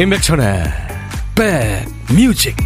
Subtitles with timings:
[0.00, 0.64] 임백천의
[1.34, 2.56] 백뮤직.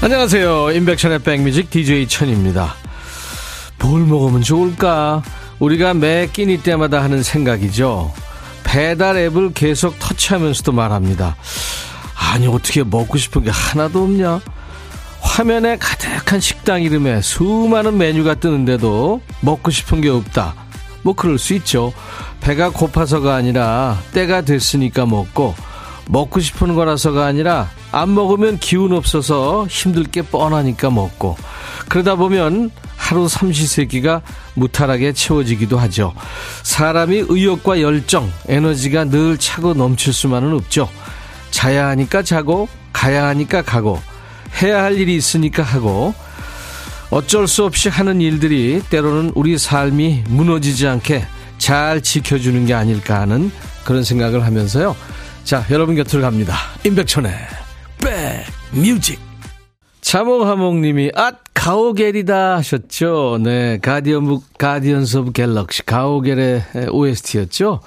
[0.00, 0.70] 안녕하세요.
[0.70, 2.74] 임백천의 백뮤직 DJ 천입니다.
[3.78, 5.22] 뭘 먹으면 좋을까
[5.60, 8.12] 우리가 매 끼니 때마다 하는 생각이죠.
[8.64, 11.36] 배달 앱을 계속 터치하면서도 말합니다.
[12.14, 14.40] 아니, 어떻게 먹고 싶은 게 하나도 없냐?
[15.20, 20.54] 화면에 가득한 식당 이름에 수많은 메뉴가 뜨는데도 먹고 싶은 게 없다.
[21.02, 21.92] 뭐 그럴 수 있죠.
[22.40, 25.54] 배가 고파서가 아니라 때가 됐으니까 먹고
[26.08, 31.36] 먹고 싶은 거라서가 아니라 안 먹으면 기운 없어서 힘들 게 뻔하니까 먹고
[31.88, 32.70] 그러다 보면
[33.10, 34.22] 하루 삼시세끼가
[34.54, 36.14] 무탈하게 채워지기도 하죠.
[36.62, 40.88] 사람이 의욕과 열정, 에너지가 늘 차고 넘칠 수만은 없죠.
[41.50, 44.00] 자야 하니까 자고, 가야 하니까 가고,
[44.62, 46.14] 해야 할 일이 있으니까 하고,
[47.10, 51.26] 어쩔 수 없이 하는 일들이 때로는 우리 삶이 무너지지 않게
[51.58, 53.50] 잘 지켜주는 게 아닐까 하는
[53.84, 54.94] 그런 생각을 하면서요.
[55.42, 56.54] 자, 여러분 곁으로 갑니다.
[56.84, 57.32] 임백천의
[57.98, 59.18] back music.
[60.00, 63.38] 자몽하몽님이 앗 가오겔이다 하셨죠.
[63.42, 67.80] 네, Guardian Guardians of Galaxy 가오겔의 OST였죠.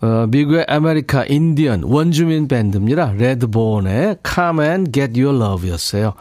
[0.00, 3.12] 어, 미국의 아메리카 인디언 원주민 밴드입니다.
[3.12, 6.14] Redbone의 Come and Get Your Love였어요.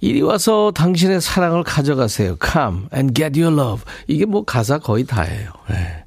[0.00, 2.36] 이리 와서 당신의 사랑을 가져가세요.
[2.40, 3.84] Come and Get Your Love.
[4.06, 5.50] 이게 뭐 가사 거의 다예요.
[5.68, 6.01] 네.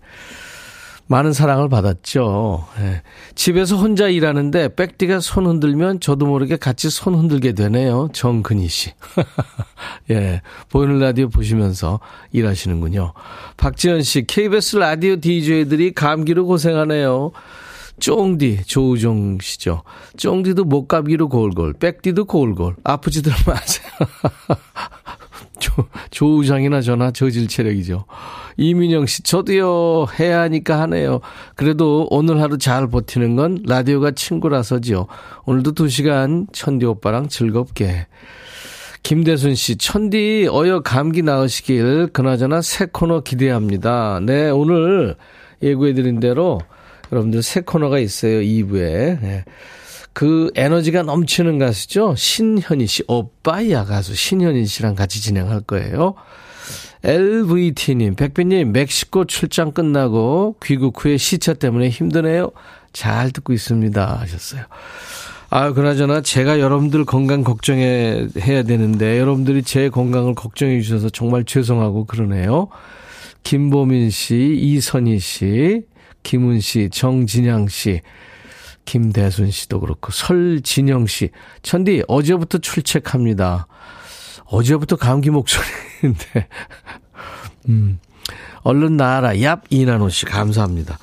[1.08, 2.66] 많은 사랑을 받았죠.
[2.80, 3.02] 예.
[3.36, 8.10] 집에서 혼자 일하는데 백디가 손 흔들면 저도 모르게 같이 손 흔들게 되네요.
[8.12, 8.92] 정근희 씨.
[10.10, 10.42] 예.
[10.70, 12.00] 보이는 라디오 보시면서
[12.32, 13.14] 일하시는군요.
[13.58, 17.32] 박지현 씨, KBS 라디오 DJ들이 감기로 고생하네요.
[18.00, 19.84] 쫑디, 조우종 씨죠.
[20.18, 22.76] 쫑디도 목감기로 골골, 백디도 골골.
[22.84, 23.90] 아프지들 마세요.
[25.60, 25.72] 조,
[26.12, 28.06] 조우장이나 저나 저질 체력이죠.
[28.58, 31.22] 이민영 씨, 저도요, 해야 하니까 하네요.
[31.56, 35.08] 그래도 오늘 하루 잘 버티는 건 라디오가 친구라서죠.
[35.46, 38.08] 오늘도 두 시간 천디 오빠랑 즐겁게.
[39.04, 44.20] 김대순 씨, 천디, 어여 감기 나으시길, 그나저나 새 코너 기대합니다.
[44.24, 45.16] 네, 오늘
[45.62, 46.60] 예고해드린 대로
[47.12, 49.22] 여러분들 새 코너가 있어요, 2부에.
[49.22, 49.46] 네.
[50.16, 52.16] 그 에너지가 넘치는 가수죠.
[52.16, 56.16] 신현희 씨, 오빠야 가수 신현희 씨랑 같이 진행할 거예요.
[57.04, 62.52] LVT님, 백빈님, 멕시코 출장 끝나고 귀국 후에 시차 때문에 힘드네요.
[62.94, 64.20] 잘 듣고 있습니다.
[64.22, 64.64] 하셨어요.
[65.50, 72.06] 아, 그나저나 제가 여러분들 건강 걱정해, 해야 되는데 여러분들이 제 건강을 걱정해 주셔서 정말 죄송하고
[72.06, 72.70] 그러네요.
[73.44, 75.82] 김보민 씨, 이선희 씨,
[76.24, 78.00] 김은 씨, 정진양 씨,
[78.86, 81.30] 김대순 씨도 그렇고, 설진영 씨.
[81.64, 83.68] 천디, 어제부터 출첵합니다.
[84.46, 86.48] 어제부터 감기 목소리인데,
[87.70, 88.00] 음,
[88.62, 89.34] 얼른 나와라.
[89.34, 90.98] 얍, 이나노 씨, 감사합니다.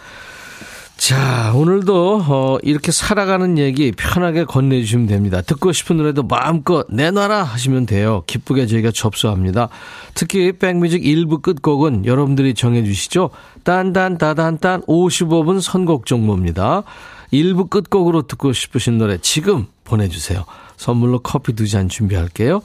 [1.02, 5.42] 자, 오늘도, 어, 이렇게 살아가는 얘기 편하게 건네 주시면 됩니다.
[5.42, 8.22] 듣고 싶은 노래도 마음껏 내놔라 하시면 돼요.
[8.28, 9.68] 기쁘게 저희가 접수합니다.
[10.14, 13.30] 특히 백뮤직 1부 끝곡은 여러분들이 정해 주시죠.
[13.64, 16.84] 딴딴따단딴 55분 선곡 정보입니다.
[17.32, 20.44] 1부 끝곡으로 듣고 싶으신 노래 지금 보내주세요.
[20.76, 22.62] 선물로 커피 두 잔 준비할게요.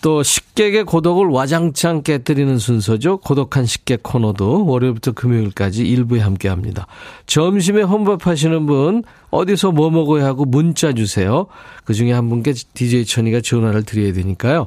[0.00, 3.18] 또 식객의 고독을 와장창 깨뜨리는 순서죠.
[3.18, 6.88] 고독한 식객 코너도 월요일부터 금요일까지 일부에 함께 합니다.
[7.26, 11.46] 점심에 혼밥 하시는 분 어디서 뭐 먹어야 하고 문자 주세요.
[11.84, 14.66] 그중에 한 분께 DJ 천이가 전화를 드려야 되니까요.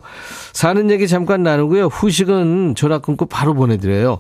[0.53, 1.87] 사는 얘기 잠깐 나누고요.
[1.87, 4.19] 후식은 전화 끊고 바로 보내드려요.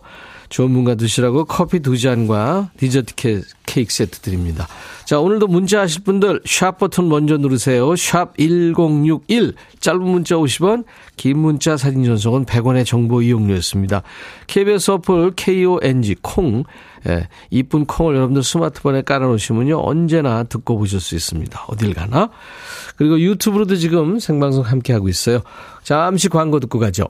[0.49, 3.15] 분과 드시라고 커피 두 잔과 디저트
[3.65, 4.67] 케이크 세트 드립니다.
[5.05, 7.95] 자, 오늘도 문자 하실 분들 샵 버튼 먼저 누르세요.
[7.95, 9.53] 샵 1061.
[9.79, 10.83] 짧은 문자 50원,
[11.15, 14.01] 긴 문자 사진 전송은 100원의 정보 이용료였습니다.
[14.47, 16.63] KBS 어플 KONG 콩.
[17.07, 19.79] 예, 이쁜 콩을 여러분들 스마트폰에 깔아놓으시면요.
[19.79, 21.65] 언제나 듣고 보실 수 있습니다.
[21.67, 22.31] 어딜 가나?
[22.95, 25.41] 그리고 유튜브로도 지금 생방송 함께하고 있어요.
[25.83, 27.09] 잠시 광고 듣고 가죠.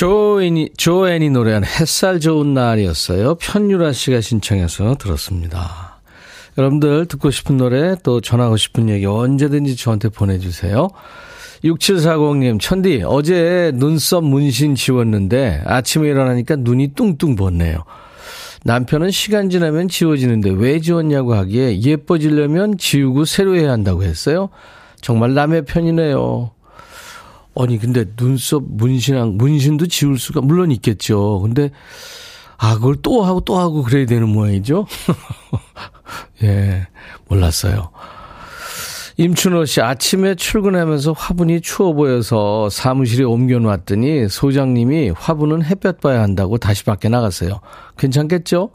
[0.00, 3.34] 조애니, 조애니 노래한 햇살 좋은 날이었어요.
[3.34, 6.00] 편유라 씨가 신청해서 들었습니다.
[6.56, 10.88] 여러분들 듣고 싶은 노래 또 전하고 싶은 얘기 언제든지 저한테 보내주세요.
[11.64, 17.84] 6740님, 천디, 어제 눈썹 문신 지웠는데 아침에 일어나니까 눈이 뚱뚱 벗네요.
[18.64, 24.48] 남편은 시간 지나면 지워지는데 왜 지웠냐고 하기에 예뻐지려면 지우고 새로 해야 한다고 했어요.
[25.02, 26.52] 정말 남의 편이네요.
[27.62, 31.40] 아니, 근데 눈썹 문신한, 문신도 지울 수가 물론 있겠죠.
[31.40, 31.70] 근데,
[32.56, 34.86] 아, 그걸 또 하고 또 하고 그래야 되는 모양이죠?
[36.42, 36.86] 예,
[37.28, 37.90] 몰랐어요.
[39.16, 46.84] 임춘호 씨, 아침에 출근하면서 화분이 추워 보여서 사무실에 옮겨놨더니 소장님이 화분은 햇볕 봐야 한다고 다시
[46.84, 47.60] 밖에 나갔어요.
[47.98, 48.70] 괜찮겠죠?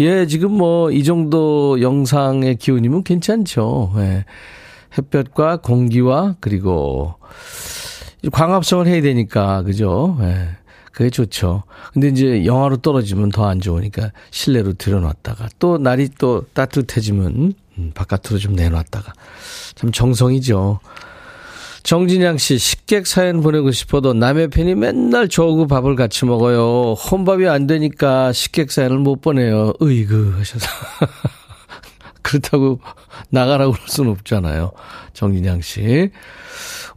[0.00, 3.92] 예, 지금 뭐, 이 정도 영상의 기운이면 괜찮죠.
[3.96, 4.24] 예.
[4.96, 7.14] 햇볕과 공기와 그리고
[8.30, 10.16] 광합성을 해야 되니까, 그죠?
[10.20, 10.48] 예.
[10.92, 11.62] 그게 좋죠.
[11.94, 18.38] 근데 이제 영하로 떨어지면 더 안 좋으니까 실내로 들여놨다가 또 날이 또 따뜻해지면 음, 바깥으로
[18.38, 19.12] 좀 내놨다가
[19.74, 20.80] 참 정성이죠.
[21.82, 26.92] 정진양 씨, 식객 사연 보내고 싶어도 남의 편이 맨날 저하고 밥을 같이 먹어요.
[26.92, 29.72] 혼밥이 안 되니까 식객 사연을 못 보내요.
[29.82, 30.66] 으이그 하셔서.
[32.22, 32.80] 그렇다고
[33.30, 34.72] 나가라고 그럴 수는 없잖아요.
[35.12, 36.10] 정진양 씨.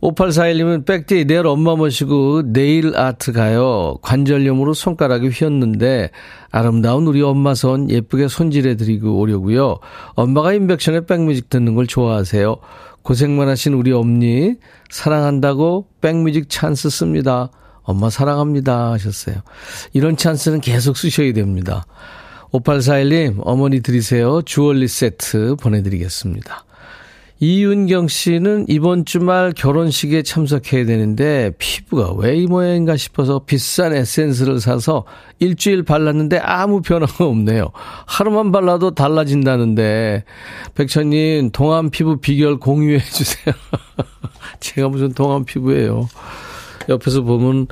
[0.01, 3.97] 5841님은 백디 내일 엄마 모시고 네일 아트 가요.
[4.01, 6.11] 관절염으로 손가락이 휘었는데
[6.51, 9.79] 아름다운 우리 엄마 손 예쁘게 손질해 드리고 오려고요.
[10.15, 12.57] 엄마가 인백션의 백뮤직 듣는 걸 좋아하세요.
[13.01, 14.55] 고생만 하신 우리 엄니
[14.89, 17.49] 사랑한다고 백뮤직 찬스 씁니다.
[17.83, 19.35] 엄마 사랑합니다 하셨어요.
[19.93, 21.85] 이런 찬스는 계속 쓰셔야 됩니다.
[22.59, 24.41] 5841님 어머니 드리세요.
[24.41, 26.63] 주얼리 세트 보내드리겠습니다.
[27.41, 35.03] 이윤경 씨는 이번 주말 결혼식에 참석해야 되는데 피부가 왜 이 모양인가 싶어서 비싼 에센스를 사서
[35.39, 37.71] 일주일 발랐는데 아무 변화가 없네요.
[38.05, 40.23] 하루만 발라도 달라진다는데
[40.75, 43.53] 백천님 동안 피부 비결 공유해 주세요.
[44.61, 46.07] 제가 무슨 동안 피부예요.
[46.87, 47.67] 옆에서 보면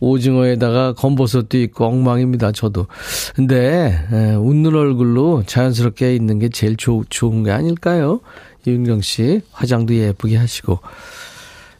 [0.00, 2.52] 오징어에다가 검버섯도 있고 엉망입니다.
[2.52, 2.86] 저도.
[3.34, 8.20] 근데 에, 웃는 얼굴로 자연스럽게 있는 게 제일 조, 좋은 게 아닐까요?
[8.66, 10.80] 이은경 씨 화장도 예쁘게 하시고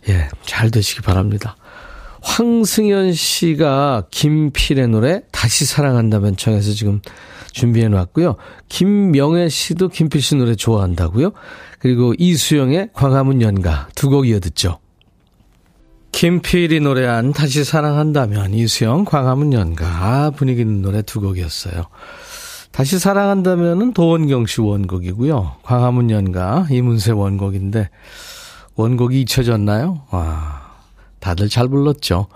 [0.09, 1.57] 예, 잘 되시기 바랍니다.
[2.23, 7.01] 황승현 씨가 김필의 노래 다시 사랑한다면 청해서 지금
[7.53, 8.37] 준비해 놨고요.
[8.69, 11.33] 김명애 씨도 김필 씨 노래 좋아한다고요.
[11.79, 14.79] 그리고 이수영의 광화문 연가 두 곡 이어 듣죠.
[16.13, 21.85] 김필이 노래한 다시 사랑한다면 이수영 광화문 연가 아, 분위기 있는 노래 두 곡이었어요.
[22.73, 25.57] 다시 사랑한다면은 도원경 씨 원곡이고요.
[25.63, 27.89] 광화문 연가 이문세 원곡인데
[28.77, 30.03] 원곡이 잊혀졌나요?
[30.11, 30.63] 와,
[31.21, 32.27] 다들 잘 불렀죠.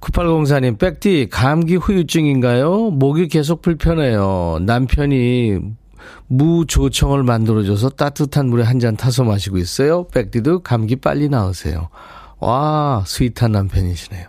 [0.00, 2.90] 9804님, 백디, 감기 후유증인가요?
[2.90, 4.58] 목이 계속 불편해요.
[4.62, 5.58] 남편이
[6.28, 10.06] 무조청을 만들어줘서 따뜻한 물에 한 잔 타서 마시고 있어요.
[10.08, 11.88] 백디도 감기 빨리 나으세요.
[12.38, 14.26] 와, 스윗한 남편이시네요.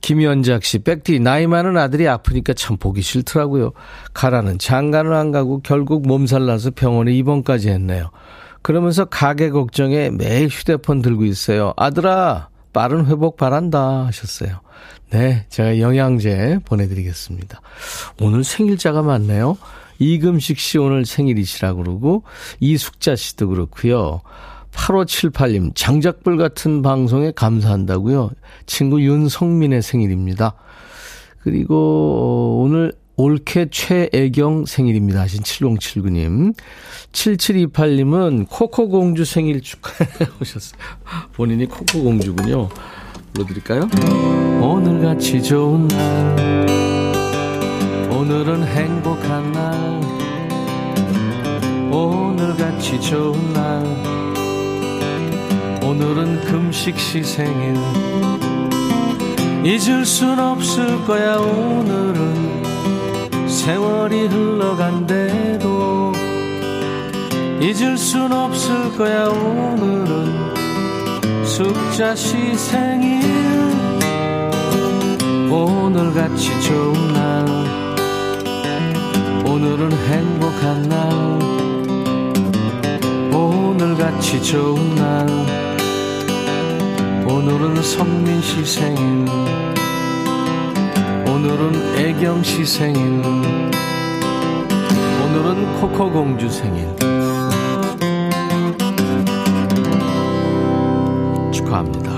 [0.00, 3.72] 김연작 씨, 백디, 나이 많은 아들이 아프니까 참 보기 싫더라고요.
[4.14, 8.10] 가라는 장가는 안 가고 결국 몸살 나서 병원에 입원까지 했네요.
[8.62, 11.72] 그러면서 가게 걱정에 매일 휴대폰 들고 있어요.
[11.76, 14.60] 아들아, 빠른 회복 바란다 하셨어요.
[15.10, 17.60] 네, 제가 영양제 보내드리겠습니다.
[18.20, 19.56] 오늘 생일자가 많네요.
[19.98, 22.22] 이금식 씨 오늘 생일이시라고 그러고,
[22.60, 24.22] 이숙자 씨도 그렇고요.
[24.72, 28.30] 8578님, 장작불 같은 방송에 감사한다고요.
[28.66, 30.54] 친구 윤성민의 생일입니다.
[31.42, 35.20] 그리고 어, 오늘 올케 최애경 생일입니다.
[35.20, 36.54] 하신 7079님.
[37.12, 40.08] 7728님은 코코공주 생일 축하해
[40.40, 40.80] 오셨어요.
[41.34, 42.68] 본인이 코코공주군요.
[43.34, 43.88] 불러드릴까요?
[44.60, 46.66] 오늘같이 좋은 날
[48.10, 50.00] 오늘은 행복한 날
[51.92, 54.19] 오늘같이 좋은 날
[55.90, 57.74] 오늘은 금식 시 생일.
[59.64, 62.62] 잊을 순 없을 거야 오늘은.
[63.48, 66.12] 세월이 흘러간대도.
[67.60, 70.54] 잊을 순 없을 거야 오늘은.
[71.44, 73.24] 숙자 시 생일.
[75.50, 77.44] 오늘같이 좋은 날.
[79.44, 81.10] 오늘은 행복한 날.
[83.34, 85.59] 오늘같이 좋은 날
[87.40, 89.26] 오늘은 성민 씨 생일
[91.26, 93.02] 오늘은 애경 씨 생일
[95.24, 96.86] 오늘은 코코 공주 생일
[101.50, 102.10] 축하합니다.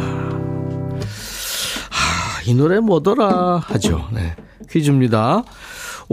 [1.93, 4.09] 아, 이 노래 뭐더라 하죠.
[4.11, 4.35] 네.
[4.69, 5.45] 퀴즈입니다.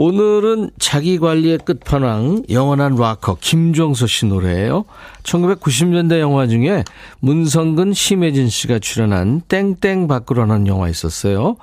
[0.02, 4.86] 오늘은 자기 관리의 끝판왕 영원한 락커 김종서 씨 노래예요.
[5.24, 6.84] 1990년대 영화 중에
[7.18, 11.58] 문성근 심혜진 씨가 출연한 땡땡 밖으로라는 영화 있었어요.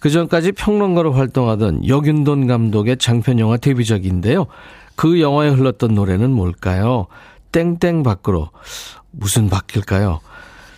[0.00, 4.46] 그 전까지 평론가로 활동하던 여균돈 감독의 장편 영화 데뷔작인데요.
[4.94, 7.08] 그 영화에 흘렀던 노래는 뭘까요?
[7.52, 8.48] 땡땡 밖으로
[9.10, 10.20] 무슨 밖일까요?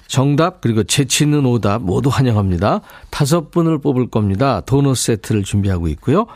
[0.09, 2.81] 정답 그리고 재치 있는 오답 모두 환영합니다.
[3.11, 4.63] 다섯 분을 뽑을 겁니다.
[4.63, 6.27] 도넛 세트를 준비하고 있고요.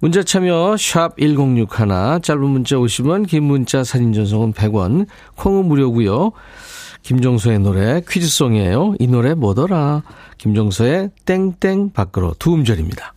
[0.00, 6.30] 문자 참여 샵 1061, 짧은 문자 50원, 긴 문자 사진 전송은 100원, 콩은 무료고요.
[7.02, 8.94] 김종서의 노래 퀴즈송이에요.
[9.00, 10.02] 이 노래 뭐더라?
[10.36, 13.14] 김종서의 땡땡 밖으로 두 음절입니다.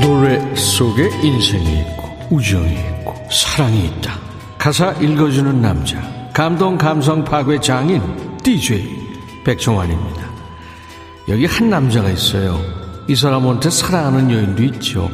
[0.00, 4.18] 노래 속에 인생이 있고 우정이 있고 사랑이 있다.
[4.58, 6.00] 가사 읽어주는 남자
[6.32, 8.02] 감동 감성 파괴 장인
[8.42, 8.88] DJ
[9.44, 10.24] 백종환입니다.
[11.28, 12.60] 여기 한 남자가 있어요.
[13.08, 15.10] 이 사람한테 사랑하는 여인도 있죠.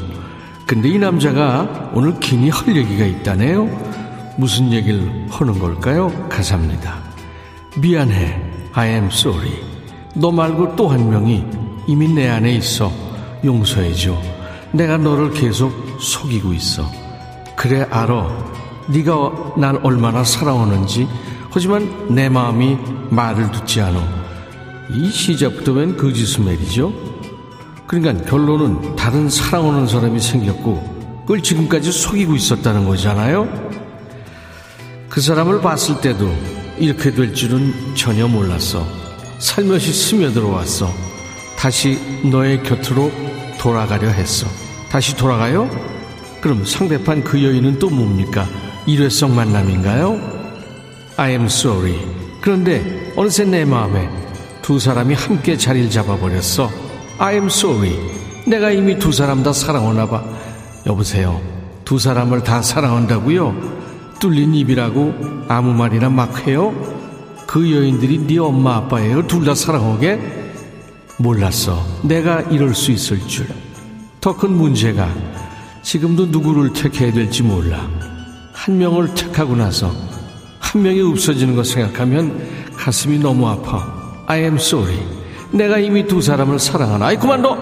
[0.66, 3.68] 근데 이 남자가 오늘 괜히 할 얘기가 있다네요.
[4.36, 6.10] 무슨 얘기를 하는 걸까요?
[6.28, 6.94] 가사입니다.
[7.76, 8.40] 미안해.
[8.72, 9.50] I am sorry.
[10.14, 11.44] 너 말고 또 한 명이
[11.86, 12.92] 이미 내 안에 있어.
[13.44, 14.29] 용서해줘.
[14.72, 16.90] 내가 너를 계속 속이고 있어.
[17.56, 18.28] 그래 알아.
[18.88, 21.08] 네가 날 얼마나 사랑하는지.
[21.50, 22.78] 하지만 내 마음이
[23.10, 24.02] 말을 듣지 않아.
[24.90, 26.92] 이 시작부터 웬 거짓말이죠?
[27.86, 33.48] 그러니까 결론은 다른 사랑하는 사람이 생겼고 그걸 지금까지 속이고 있었다는 거잖아요.
[35.08, 36.32] 그 사람을 봤을 때도
[36.78, 38.86] 이렇게 될 줄은 전혀 몰랐어.
[39.38, 40.88] 살며시 스며들어왔어.
[41.58, 41.98] 다시
[42.30, 43.10] 너의 곁으로
[43.60, 44.46] 돌아가려 했어.
[44.90, 45.68] 다시 돌아가요?
[46.40, 48.46] 그럼 상대판 그 여인은 또 뭡니까?
[48.86, 50.18] 일회성 만남인가요?
[51.18, 51.94] I am sorry.
[52.40, 54.08] 그런데 어느새 내 마음에
[54.62, 56.70] 두 사람이 함께 자리를 잡아버렸어.
[57.18, 57.94] I am sorry.
[58.46, 60.24] 내가 이미 두 사람 다 사랑하나 봐.
[60.86, 61.38] 여보세요.
[61.84, 63.54] 두 사람을 다 사랑한다고요?
[64.20, 65.12] 뚫린 입이라고
[65.48, 66.72] 아무 말이나 막 해요?
[67.46, 69.26] 그 여인들이 네 엄마 아빠예요?
[69.26, 70.39] 둘 다 사랑하게?
[71.20, 71.84] 몰랐어.
[72.02, 73.46] 내가 이럴 수 있을 줄.
[74.20, 75.08] 더 큰 문제가
[75.82, 77.88] 지금도 누구를 택해야 될지 몰라.
[78.52, 79.92] 한 명을 택하고 나서
[80.58, 84.24] 한 명이 없어지는 거 생각하면 가슴이 너무 아파.
[84.26, 84.98] I am sorry.
[85.52, 87.06] 내가 이미 두 사람을 사랑하나.
[87.06, 87.56] 아이 그만 둬.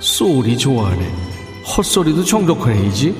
[0.00, 1.14] 쏘리 좋아하네.
[1.76, 3.14] 헛소리도 정독해야지.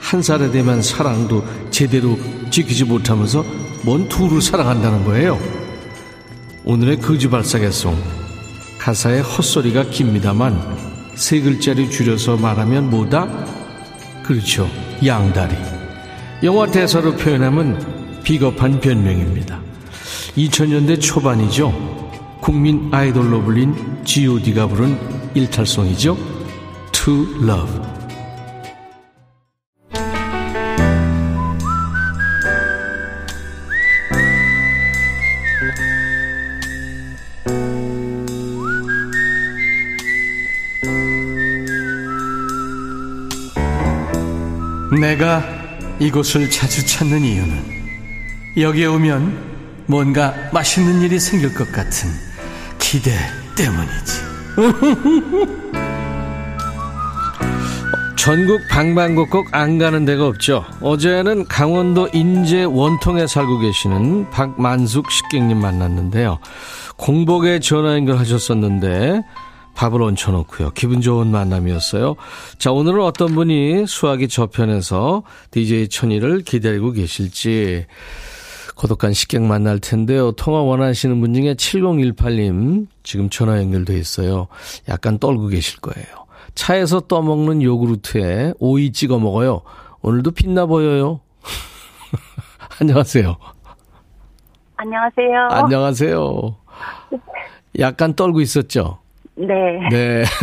[0.00, 2.18] 한 살에 되면 사랑도 제대로
[2.50, 3.44] 지키지 못하면서
[3.84, 5.38] 뭔 둘을 사랑한다는 거예요.
[6.64, 8.17] 오늘의 거지 발사계송
[8.88, 10.58] 가사의 헛소리가 깁니다만
[11.14, 13.28] 세 글자를 줄여서 말하면 뭐다?
[14.22, 14.66] 그렇죠.
[15.04, 15.54] 양다리.
[16.42, 19.60] 영화 대사로 표현하면 비겁한 변명입니다.
[20.38, 21.70] 2000년대 초반이죠.
[22.40, 24.98] 국민 아이돌로 불린 G.O.D가 부른
[25.34, 26.16] 일탈송이죠.
[26.92, 27.97] To Love.
[45.08, 45.42] 내가
[45.98, 47.64] 이곳을 자주 찾는 이유는
[48.58, 49.38] 여기에 오면
[49.86, 52.10] 뭔가 맛있는 일이 생길 것 같은
[52.78, 53.12] 기대
[53.56, 54.12] 때문이지.
[58.18, 60.66] 전국 방방곡곡 안 가는 데가 없죠.
[60.82, 66.38] 어제는 강원도 인제 원통에 살고 계시는 박만숙 식객님 만났는데요.
[66.98, 69.22] 공복에 전화 연결하셨었는데
[69.78, 70.70] 밥을 얹혀놓고요.
[70.70, 72.16] 기분 좋은 만남이었어요.
[72.58, 77.86] 자, 오늘은 어떤 분이 수학이 저편에서 DJ 천이를 기다리고 계실지
[78.74, 80.32] 고독한 식객 만날 텐데요.
[80.32, 84.48] 통화 원하시는 분 중에 7018님 지금 전화 연결돼 있어요.
[84.88, 86.08] 약간 떨고 계실 거예요.
[86.56, 89.62] 차에서 떠먹는 요구르트에 오이 찍어 먹어요.
[90.02, 91.20] 오늘도 빛나 보여요.
[92.80, 93.36] 안녕하세요.
[94.74, 95.48] 안녕하세요.
[95.52, 96.56] 안녕하세요.
[97.78, 98.98] 약간 떨고 있었죠?
[99.38, 99.88] 네.
[99.90, 100.24] 네.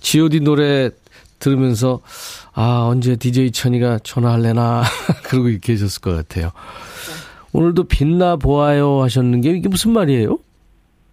[0.00, 0.90] GOD 노래
[1.38, 2.00] 들으면서
[2.54, 4.82] 아, 언제 DJ 천이가 전화할래나
[5.24, 6.50] 그러고 계셨을 것 같아요.
[7.52, 10.38] 오늘도 빛나 보아요 하셨는 게 이게 무슨 말이에요?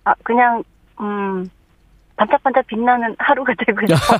[0.03, 0.63] 아, 그냥
[0.99, 1.49] 음.
[2.17, 4.19] 반짝반짝 빛나는 하루가 되고 싶어요.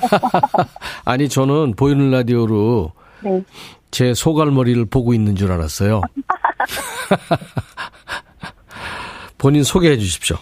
[1.05, 3.41] 아니, 저는 보이는 라디오로 네.
[3.89, 6.01] 제 소갈머리를 보고 있는 줄 알았어요.
[9.37, 10.37] 본인 소개해 주십시오.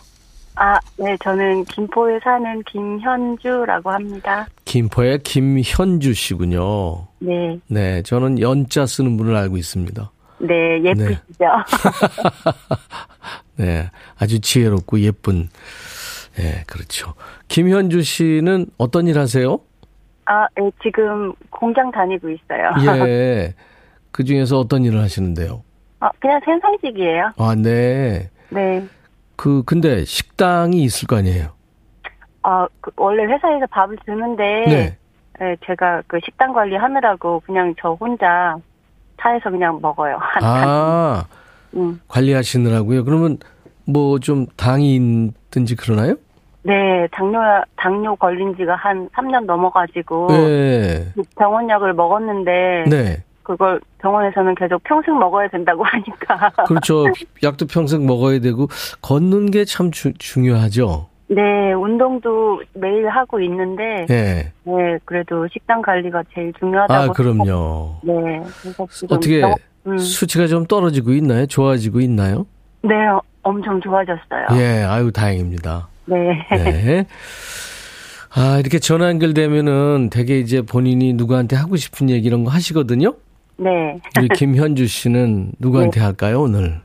[0.56, 4.46] 아, 네, 저는 김포에 사는 김현주라고 합니다.
[4.66, 7.08] 김포의 김현주 씨군요.
[7.20, 10.12] 네, 네, 저는 연자 쓰는 분을 알고 있습니다.
[10.40, 11.46] 네, 예쁘시죠?
[13.56, 15.50] 네, 아주 지혜롭고 예쁜,
[16.36, 17.14] 네, 그렇죠.
[17.48, 19.60] 김현주 씨는 어떤 일 하세요?
[20.26, 22.72] 아, 네, 지금 공장 다니고 있어요.
[23.08, 23.54] 예,
[24.12, 25.64] 그 중에서 어떤 일을 하시는데요?
[26.00, 27.32] 아, 그냥 생산직이에요.
[27.38, 28.30] 아, 네.
[28.50, 28.86] 네.
[29.36, 31.50] 그, 근데 식당이 있을 거 아니에요?
[32.44, 34.98] 아, 그 원래 회사에서 밥을 주는데, 네.
[35.40, 38.56] 네, 제가 그 식당 관리하느라고 그냥 저 혼자
[39.22, 40.18] 차에서 그냥 먹어요.
[40.20, 41.26] 한, 한, 아,
[41.74, 42.00] 음.
[42.08, 43.04] 관리하시느라고요?
[43.06, 43.38] 그러면
[43.86, 46.16] 뭐 좀 당이 있든지 그러나요?
[46.66, 47.40] 네, 당뇨,
[47.76, 51.12] 당뇨 걸린 지가 한 3년 넘어가지고, 네.
[51.38, 53.24] 병원약을 먹었는데, 네.
[53.44, 56.50] 그걸 병원에서는 계속 평생 먹어야 된다고 하니까.
[56.68, 57.06] 그렇죠.
[57.44, 58.68] 약도 평생 먹어야 되고,
[59.02, 61.08] 걷는 게 참 중요하죠.
[61.28, 64.52] 네, 운동도 매일 하고 있는데, 네.
[64.64, 67.12] 네, 그래도 식단 관리가 제일 중요하다고.
[67.12, 67.96] 아, 그럼요.
[68.04, 68.14] 네,
[69.10, 69.56] 어떻게 병-
[69.88, 71.46] 음, 수치가 좀 떨어지고 있나요?
[71.48, 72.46] 좋아지고 있나요?
[72.84, 74.48] 네, 어, 엄청 좋아졌어요.
[74.62, 75.88] 예, 아유, 다행입니다.
[76.06, 76.46] 네.
[76.52, 77.06] 네.
[78.36, 83.14] 아, 이렇게 전화 연결되면은 되게 이제 본인이 누구한테 하고 싶은 얘기 이런 거 하시거든요?
[83.64, 84.00] 네.
[84.18, 86.82] 우리 김현주 씨는 누구한테 할까요, 오늘?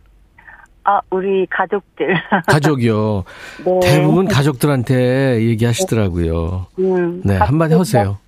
[0.85, 2.15] 아, 우리 가족들.
[2.47, 3.25] 가족이요.
[3.67, 3.81] 네.
[3.83, 6.67] 대부분 가족들한테 얘기하시더라고요.
[6.79, 8.19] 음, 네, 한마디 하세요.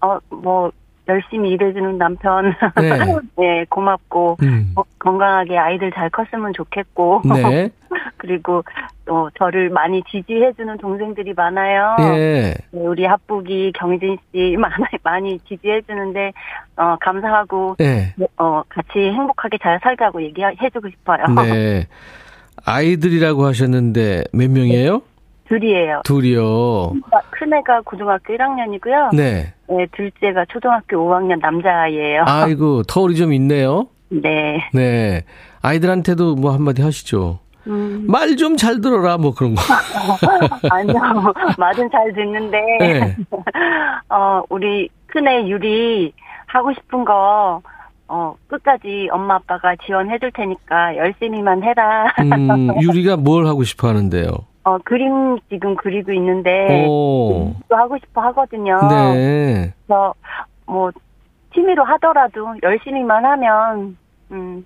[0.00, 0.72] 어, 뭐,
[1.08, 2.54] 열심히 일해주는 남편.
[2.80, 2.98] 네.
[3.36, 4.72] 네, 고맙고, 음.
[4.76, 7.22] 어, 건강하게 아이들 잘 컸으면 좋겠고.
[7.24, 7.70] 네.
[8.16, 8.64] 그리고
[9.04, 11.96] 또 저를 많이 지지해주는 동생들이 많아요.
[12.00, 12.54] 예.
[12.70, 16.32] 네, 우리 합북이 경진 씨 많이, 많이 지지해주는데,
[16.76, 18.14] 어, 감사하고, 네.
[18.38, 21.26] 어, 같이 행복하게 잘 살자고 얘기해주고 싶어요.
[21.44, 21.86] 네.
[22.64, 25.02] 아이들이라고 하셨는데 몇 명이에요?
[25.48, 26.02] 둘이에요.
[26.04, 26.92] 둘이요.
[27.30, 29.14] 큰애가 고등학교 1학년이고요.
[29.14, 29.52] 네.
[29.68, 32.24] 네, 둘째가 초등학교 5학년 남자아이예요.
[32.26, 33.86] 아이고, 터울이 좀 있네요.
[34.08, 34.68] 네.
[34.72, 35.22] 네.
[35.62, 37.40] 아이들한테도 뭐 한마디 하시죠.
[37.66, 39.62] 음, 말 좀 잘 들어라, 뭐 그런 거.
[40.70, 41.00] 아니요.
[41.58, 43.16] 말은 잘 듣는데, 네.
[44.10, 46.12] 어, 우리 큰애 유리
[46.46, 47.62] 하고 싶은 거,
[48.08, 52.06] 어, 끝까지 엄마 아빠가 지원해 줄 테니까 열심히만 해라.
[52.20, 54.28] 음, 유리가 뭘 하고 싶어 하는데요?
[54.64, 57.54] 어, 그림 지금 그리고 있는데, 오.
[57.68, 58.78] 또 하고 싶어 하거든요.
[58.88, 59.74] 네.
[59.86, 60.14] 그래서,
[60.66, 60.90] 뭐,
[61.54, 63.96] 취미로 하더라도 열심히만 하면,
[64.32, 64.64] 음,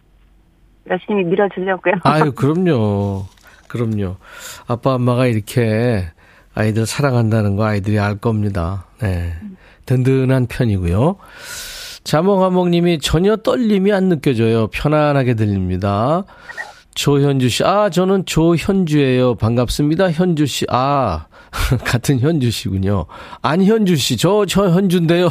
[0.88, 1.94] 열심히 밀어주려고요.
[2.04, 3.24] 아유, 그럼요.
[3.68, 4.16] 그럼요.
[4.68, 6.04] 아빠, 엄마가 이렇게
[6.54, 8.86] 아이들 사랑한다는 거 아이들이 알 겁니다.
[9.02, 9.34] 네.
[9.86, 11.16] 든든한 편이고요.
[12.04, 14.68] 자몽하몽님이 전혀 떨림이 안 느껴져요.
[14.68, 16.24] 편안하게 들립니다.
[16.98, 19.36] 조현주 씨, 아, 저는 조현주예요.
[19.36, 20.10] 반갑습니다.
[20.10, 21.26] 현주 씨, 아,
[21.86, 23.06] 같은 현주 씨군요.
[23.40, 25.28] 안현주 씨, 저, 저 현주인데요.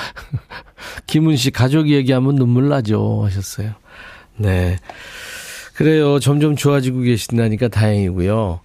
[1.08, 3.22] 김은 씨, 가족 얘기하면 눈물 나죠.
[3.24, 3.70] 하셨어요.
[4.36, 4.76] 네.
[5.74, 6.18] 그래요.
[6.18, 8.60] 점점 좋아지고 계신다니까 다행이고요.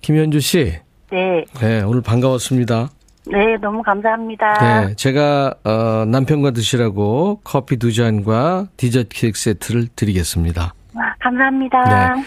[0.00, 0.74] 김현주 씨,
[1.12, 1.44] 네.
[1.60, 2.90] 네, 오늘 반가웠습니다.
[3.26, 4.86] 네, 너무 감사합니다.
[4.88, 10.74] 네, 제가 어, 남편과 드시라고 커피 두 잔과 디저트 케이크 세트를 드리겠습니다.
[11.20, 12.14] 감사합니다.
[12.14, 12.22] 네.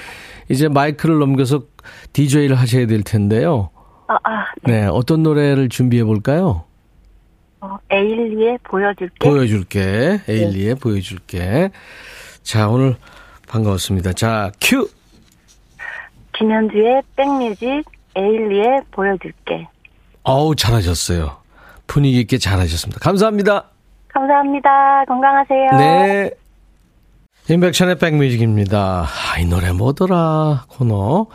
[0.50, 1.64] 이제 마이크를 넘겨서
[2.14, 3.70] DJ를 하셔야 될 텐데요.
[4.08, 4.82] 아, 아, 네.
[4.82, 6.66] 네, 어떤 노래를 준비해 볼까요?
[7.62, 9.28] 어, 에일리의 보여줄게.
[9.28, 10.22] 보여줄게.
[10.28, 11.72] 에일리의 보여줄게.
[12.44, 12.96] 자, 오늘
[13.48, 14.14] 반가웠습니다.
[14.14, 14.88] 자, 큐!
[16.38, 17.84] 김현주의 백뮤직,
[18.16, 19.68] 에일리의 보여줄게.
[20.24, 21.38] 어우, 잘하셨어요.
[21.88, 23.00] 분위기 있게 잘하셨습니다.
[23.00, 23.66] 감사합니다.
[24.10, 25.06] 감사합니다.
[25.08, 25.70] 건강하세요.
[25.78, 26.32] 네.
[27.48, 29.06] 인백션의 백뮤직입니다.
[29.08, 31.28] 아, 이 노래 뭐더라, 코너.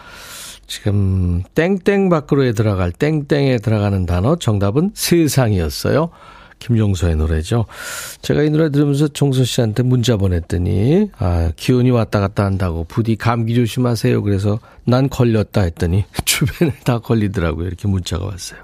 [0.67, 6.11] 지금, 땡땡 밖으로에 들어갈, 땡땡에 들어가는 단어, 정답은 세상이었어요.
[6.59, 7.67] 김종서의 노래죠.
[8.23, 13.55] 제가 이 노래 들으면서 종서 씨한테 문자 보냈더니, 아, 기온이 왔다 갔다 한다고, 부디 감기
[13.55, 14.23] 조심하세요.
[14.23, 17.67] 그래서 난 걸렸다 했더니, 주변에 다 걸리더라고요.
[17.67, 18.61] 이렇게 문자가 왔어요.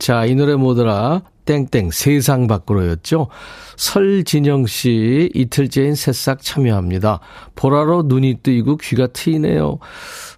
[0.00, 1.20] 자, 이 노래 뭐더라?
[1.44, 3.28] 땡땡 세상 밖으로였죠.
[3.76, 7.20] 설진영 씨 이틀째인 새싹 참여합니다.
[7.54, 9.78] 보라로 눈이 뜨이고 귀가 트이네요.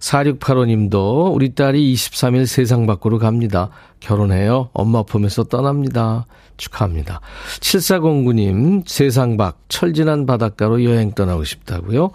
[0.01, 3.69] 4685님도 우리 딸이 23일 세상 밖으로 갑니다.
[4.01, 4.69] 결혼해요.
[4.73, 6.25] 엄마 품에서 떠납니다.
[6.57, 7.21] 축하합니다.
[7.61, 12.11] 7409님 세상 밖 철진한 바닷가로 여행 떠나고 싶다고요.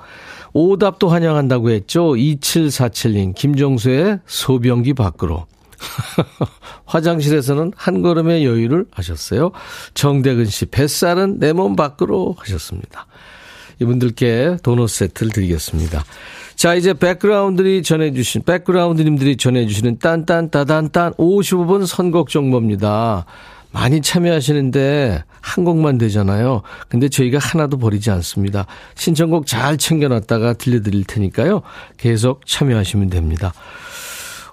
[0.52, 2.08] 오답도 환영한다고 했죠.
[2.08, 5.46] 2747님 김정수의 소변기 밖으로.
[6.86, 9.52] 화장실에서는 한 걸음의 여유를 하셨어요.
[9.94, 13.06] 정대근 씨, 뱃살은 내 몸 밖으로 하셨습니다.
[13.80, 16.04] 이분들께 도넛 세트를 드리겠습니다.
[16.56, 23.24] 자, 이제 백그라운드들이 전해주신, 백그라운드님들이 전해주시는 딴딴따단딴 55분 선곡 정보입니다.
[23.70, 26.62] 많이 참여하시는데 한 곡만 되잖아요.
[26.88, 28.66] 근데 저희가 하나도 버리지 않습니다.
[28.96, 31.62] 신청곡 잘 챙겨놨다가 들려드릴 테니까요.
[31.96, 33.52] 계속 참여하시면 됩니다.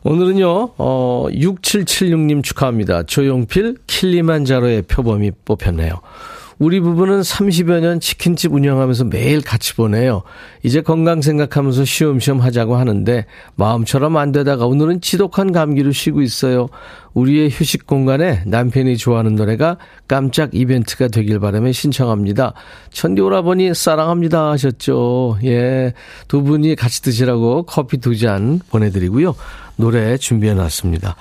[0.07, 3.03] 오늘은요, 어, 6776님 축하합니다.
[3.03, 5.93] 조용필 킬리만자로의 표범이 뽑혔네요.
[6.59, 10.21] 우리 부부는 30여 년 치킨집 운영하면서 매일 같이 보내요.
[10.61, 16.69] 이제 건강 생각하면서 쉬엄쉬엄 하자고 하는데 마음처럼 안 되다가 오늘은 지독한 감기로 쉬고 있어요.
[17.15, 22.53] 우리의 휴식 공간에 남편이 좋아하는 노래가 깜짝 이벤트가 되길 바라며 신청합니다.
[22.91, 25.39] 천디 오라버니 사랑합니다 하셨죠.
[25.45, 25.93] 예.
[26.27, 29.35] 두 분이 같이 드시라고 커피 두 잔 보내드리고요.
[29.77, 31.15] 노래 준비해 놨습니다.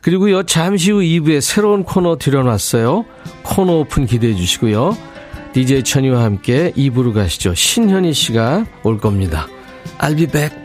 [0.00, 3.04] 그리고요, 잠시 후 2부에 새로운 코너 들여놨어요.
[3.42, 4.96] 코너 오픈 기대해 주시고요.
[5.52, 7.54] DJ 천이와 함께 2부로 가시죠.
[7.54, 9.46] 신현희 씨가 올 겁니다.
[9.98, 10.64] I'll be back.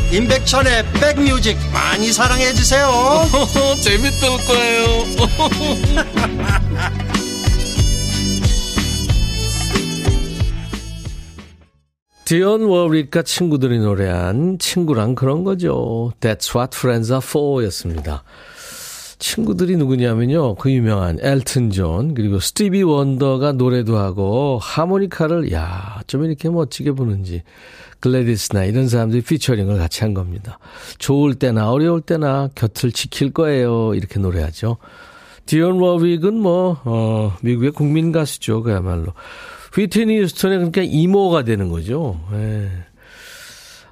[0.11, 2.89] 임백천의 백뮤직 많이 사랑해 주세요
[3.81, 4.85] 재밌을 거예요
[12.25, 16.13] 디온 워릭과 친구들이 노래한 친구랑 그런 거죠.
[16.21, 18.23] That's what friends are for 였습니다.
[19.19, 20.55] 친구들이 누구냐면요.
[20.55, 27.43] 그 유명한 엘튼 존, 그리고 스티비 원더가 노래도 하고, 하모니카를, 야, 좀 이렇게 멋지게 부는지,
[28.01, 30.59] 글래디스나 이런 사람들이 featuring을 같이 한 겁니다.
[30.97, 33.93] 좋을 때나 어려울 때나 곁을 지킬 거예요.
[33.95, 34.77] 이렇게 노래하죠.
[35.45, 38.63] 디언 워윅은 뭐, 어, 미국의 국민 가수죠.
[38.63, 39.13] 그야말로.
[39.73, 42.19] 휘트니 유스턴의 그러니까 이모가 되는 거죠.
[42.33, 42.69] 예.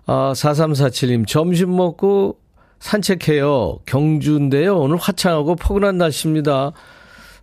[0.06, 2.38] 아, 4347님, 점심 먹고
[2.80, 3.80] 산책해요.
[3.86, 4.78] 경주인데요.
[4.78, 6.72] 오늘 화창하고 포근한 날씨입니다.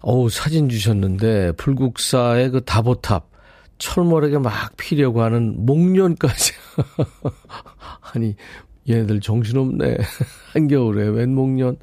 [0.01, 3.29] 어우, 사진 주셨는데, 불국사의 그 다보탑,
[3.79, 6.53] 철모르게 막 피려고 하는 목련까지.
[8.12, 8.35] 아니,
[8.89, 9.99] 얘네들 정신없네.
[10.53, 11.77] 한겨울에 웬 목련.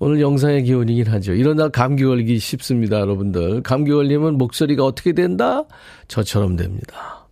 [0.00, 1.32] 오늘 영상의 기온이긴 하죠.
[1.32, 3.62] 이런 날 감기 걸리기 쉽습니다, 여러분들.
[3.62, 5.64] 감기 걸리면 목소리가 어떻게 된다?
[6.06, 7.26] 저처럼 됩니다.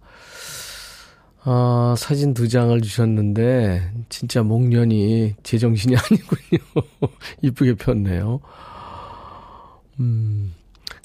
[1.45, 6.89] 아, 사진 두 장을 주셨는데, 진짜 목련이 제 정신이 아니군요.
[7.43, 8.41] 이쁘게 폈네요.
[10.01, 10.53] 음.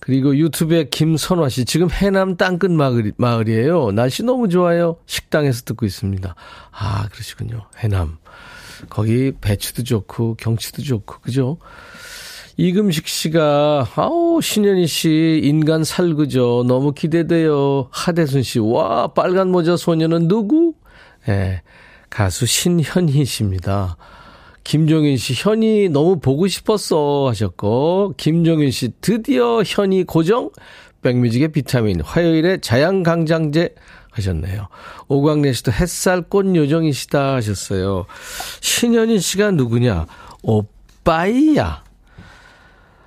[0.02, 3.92] 그리고 유튜브에 김선화 씨, 지금 해남 땅끝 마을, 마을이에요.
[3.92, 4.98] 날씨 너무 좋아요.
[5.06, 6.36] 식당에서 듣고 있습니다.
[6.72, 7.68] 아, 그러시군요.
[7.78, 8.18] 해남.
[8.90, 11.58] 거기 배추도 좋고 경치도 좋고 그죠?
[12.58, 16.66] 이금식 씨가 아우 신현희 씨 인간 살그죠.
[16.68, 17.88] 너무 기대돼요.
[17.92, 20.74] 하대순 씨, 와 빨간 모자 소녀는 누구?
[21.28, 21.62] 예, 네,
[22.10, 23.98] 가수 신현희 씨입니다.
[24.64, 30.52] 김종인 씨, 현이 너무 보고 싶었어 하셨고, 김종인 씨, 드디어 현이 고정?
[31.02, 33.74] 백뮤직의 비타민, 화요일에 자양강장제
[34.12, 34.68] 하셨네요.
[35.08, 38.06] 오광래 씨도 햇살 꽃 요정이시다 하셨어요.
[38.60, 40.06] 신현인 씨가 누구냐?
[40.44, 41.84] 오빠이야.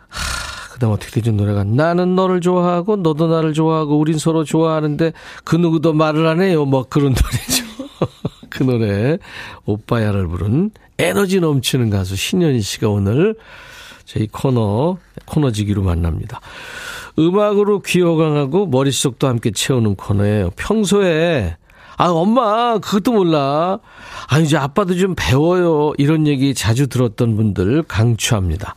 [0.09, 1.63] 하, 그 다음 어떻게 되죠, 노래가.
[1.63, 5.13] 나는 너를 좋아하고, 너도 나를 좋아하고, 우린 서로 좋아하는데,
[5.45, 6.65] 그 누구도 말을 안 해요.
[6.65, 7.65] 뭐 그런 노래죠.
[8.49, 9.19] 그 노래.
[9.67, 13.35] 오빠야를 부른 에너지 넘치는 가수 신현희 씨가 오늘
[14.05, 16.41] 저희 코너, 코너지기로 만납니다.
[17.19, 20.51] 음악으로 귀호강하고 머릿속도 함께 채우는 코너예요.
[20.57, 21.57] 평소에
[21.97, 23.79] 아, 엄마, 그것도 몰라.
[24.29, 25.93] 아, 이제 아빠도 좀 배워요.
[25.97, 28.75] 이런 얘기 자주 들었던 분들 강추합니다.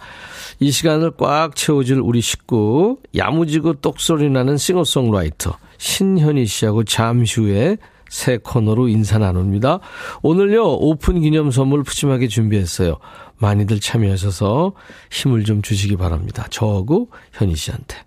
[0.60, 7.78] 이 시간을 꽉 채워줄 우리 식구, 야무지고 똑소리 나는 싱어송라이터, 신현희 씨하고 잠시 후에
[8.10, 9.80] 새 코너로 인사 나눕니다.
[10.22, 12.98] 오늘요, 오픈 기념 선물 푸짐하게 준비했어요.
[13.38, 14.74] 많이들 참여하셔서
[15.12, 16.48] 힘을 좀 주시기 바랍니다.
[16.50, 17.98] 저하고 현희 씨한테.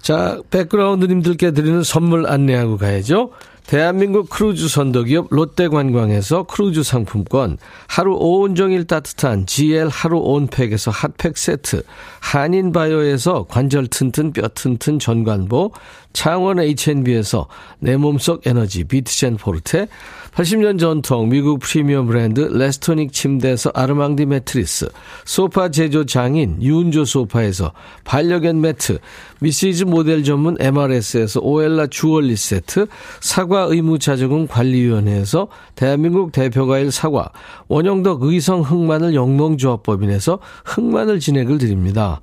[0.00, 3.30] 자, 백그라운드님들께 드리는 선물 안내하고 가야죠.
[3.66, 11.82] 대한민국 크루즈 선도기업 롯데관광에서 크루즈 상품권, 하루 온종일 따뜻한 GL 하루 온팩에서 핫팩 세트,
[12.20, 15.72] 한인바이오에서 관절 튼튼 뼈 튼튼 전관보,
[16.12, 17.48] 창원 H&B에서
[17.80, 19.88] 내 몸속 에너지 비트젠 포르테,
[20.36, 24.88] 80년 전통 미국 프리미엄 브랜드 레스토닉 침대에서 아르망디 매트리스,
[25.24, 27.72] 소파 제조 장인 유운조 소파에서
[28.04, 28.98] 반려견 매트,
[29.40, 32.86] 미시즈 모델 전문 MRS에서 오엘라 주얼리 세트,
[33.20, 37.30] 사과 의무 자조금 관리위원회에서 대한민국 대표과일 사과,
[37.68, 42.20] 원형덕 의성 흑마늘 영농조합법인에서 흑마늘 진행을 드립니다.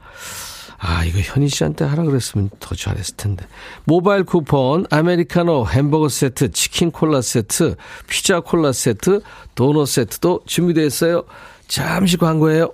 [0.85, 3.45] 아, 이거 현희 씨한테 하라 그랬으면 더 잘했을 텐데.
[3.85, 7.75] 모바일 쿠폰, 아메리카노 햄버거 세트, 치킨 콜라 세트,
[8.07, 9.21] 피자 콜라 세트,
[9.55, 11.23] 도넛 세트도 준비되어 있어요.
[11.69, 12.73] 잠시 광고예요.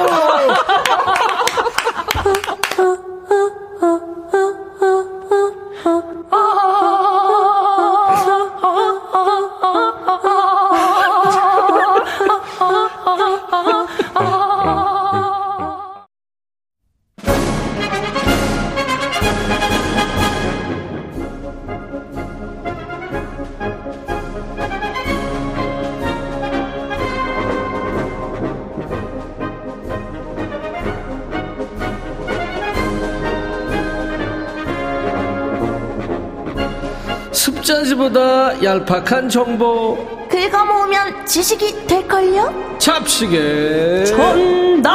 [37.71, 39.97] 습자지보다 얄팍한 정보.
[40.29, 42.53] 긁어 모으면 지식이 될걸요?
[42.77, 44.91] 잡시게 전당.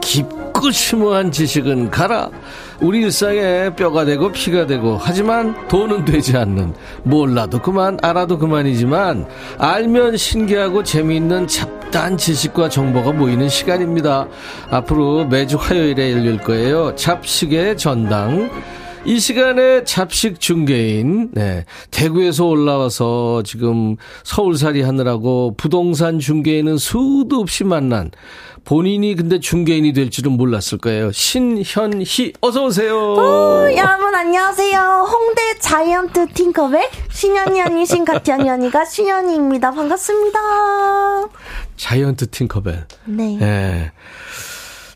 [0.00, 2.30] 깊고 심오한 지식은 가라.
[2.80, 9.26] 우리 일상에 뼈가 되고 피가 되고 하지만 돈은 되지 않는 몰라도 그만 알아도 그만이지만
[9.58, 14.28] 알면 신기하고 재미있는 잡 다한 지식과 정보가 모이는 시간입니다
[14.70, 18.50] 앞으로 매주 화요일에 열릴 거예요 잡식의 전당
[19.04, 28.10] 이 시간에 잡식 중개인, 네, 대구에서 올라와서 지금 서울살이 하느라고 부동산 중개인은 수도 없이 만난
[28.64, 31.10] 본인이 근데 중개인이 될 줄은 몰랐을 거예요.
[31.10, 33.14] 신현희, 어서오세요.
[33.14, 35.06] 오, 여러분 안녕하세요.
[35.10, 39.70] 홍대 자이언트 팅커벨 신현이 언니 신가티 언니 언니가 신현이입니다.
[39.70, 40.38] 반갑습니다.
[41.78, 42.86] 자이언트 팅커벨.
[43.06, 43.38] 네.
[43.40, 43.92] 예.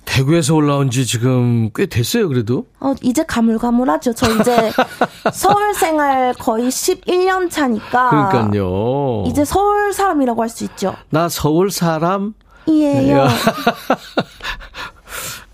[0.05, 2.67] 대구에서 올라온 지 지금 꽤 됐어요, 그래도.
[2.81, 4.13] 어, 이제 가물가물하죠.
[4.13, 4.71] 저 이제
[5.33, 8.11] 서울 생활 거의 11년 차니까.
[8.11, 9.25] 그러니까요.
[9.29, 10.95] 이제 서울 사람이라고 할 수 있죠.
[11.09, 12.35] 나 서울 사람?
[12.67, 13.27] 이에요.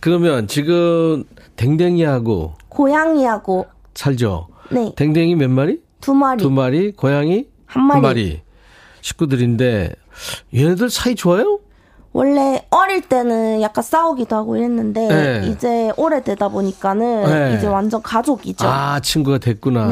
[0.01, 1.25] 그러면 지금
[1.57, 4.49] 댕댕이하고 고양이하고 살죠?
[4.71, 4.93] 네.
[4.97, 5.81] 댕댕이 몇 마리?
[6.01, 6.43] 두 마리.
[6.43, 8.01] 두 마리, 고양이 한 마리.
[8.01, 8.43] 마리.
[9.03, 9.93] 식구들인데
[10.55, 11.59] 얘네들 사이 좋아요?
[12.13, 15.47] 원래 어릴 때는 약간 싸우기도 하고 이랬는데 네.
[15.49, 17.57] 이제 오래되다 보니까는 네.
[17.57, 18.67] 이제 완전 가족이죠.
[18.67, 19.87] 아, 친구가 됐구나.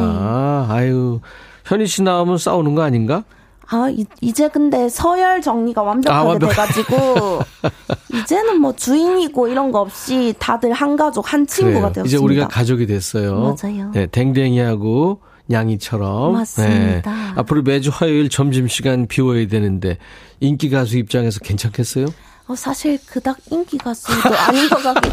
[0.67, 0.73] 네.
[0.73, 1.21] 아유.
[1.65, 3.23] 현희 씨 나오면 싸우는 거 아닌가?
[3.69, 7.41] 아, 이, 이제 근데 서열 정리가 완벽하게 아, 완벽- 돼가지고,
[8.15, 11.93] 이제는 뭐 주인이고 이런 거 없이 다들 한 가족, 한 친구가 그래요.
[11.93, 12.07] 되었습니다.
[12.09, 13.57] 이제 우리가 가족이 됐어요.
[13.61, 13.91] 맞아요.
[13.93, 16.33] 네, 댕댕이하고 냥이처럼.
[16.33, 17.11] 맞습니다.
[17.11, 17.33] 네.
[17.37, 19.99] 앞으로 매주 화요일 점심시간 비워야 되는데
[20.41, 22.07] 인기 가수 입장에서 괜찮겠어요?
[22.49, 25.09] 어, 사실 그닥 인기 가수도 아닌 것 같고,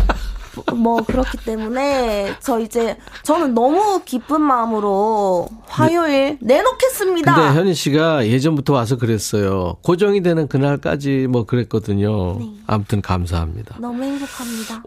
[0.76, 7.34] 뭐 그렇기 때문에 저 이제 저는 너무 기쁜 마음으로 화요일 내놓겠습니다.
[7.34, 9.78] 근데 현희 씨가 예전부터 와서 그랬어요.
[9.82, 12.38] 고정이 되는 그날까지 뭐 그랬거든요.
[12.38, 12.54] 네.
[12.68, 13.78] 아무튼 감사합니다.
[13.80, 14.84] 너무 행복합니다.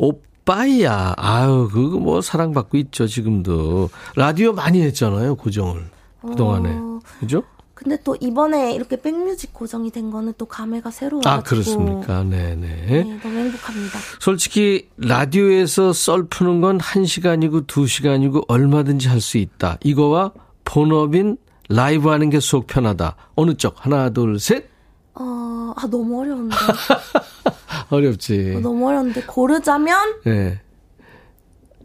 [0.51, 1.15] 오빠야.
[1.17, 3.91] 아유, 그거 뭐 사랑받고 있죠, 지금도.
[4.15, 5.85] 라디오 많이 했잖아요, 고정을.
[6.23, 6.71] 그동안에.
[6.73, 7.43] 어, 그죠?
[7.75, 12.23] 근데 또 이번에 이렇게 백뮤직 고정이 된 거는 또 감회가 새로워가지고 아, 그렇습니까?
[12.23, 12.57] 네네.
[12.57, 13.99] 네, 너무 행복합니다.
[14.21, 19.79] 솔직히 라디오에서 썰 푸는 건 1시간이고 2시간이고 얼마든지 할 수 있다.
[19.83, 20.33] 이거와
[20.65, 21.37] 본업인
[21.69, 23.17] 라이브 하는 게 속 편하다.
[23.35, 23.75] 어느 쪽?
[23.85, 24.71] 하나, 둘, 셋.
[25.19, 26.55] 어, 아 너무 어려운데.
[27.91, 28.55] 어렵지.
[28.57, 30.61] 어, 너무 어려운데 고르자면 네.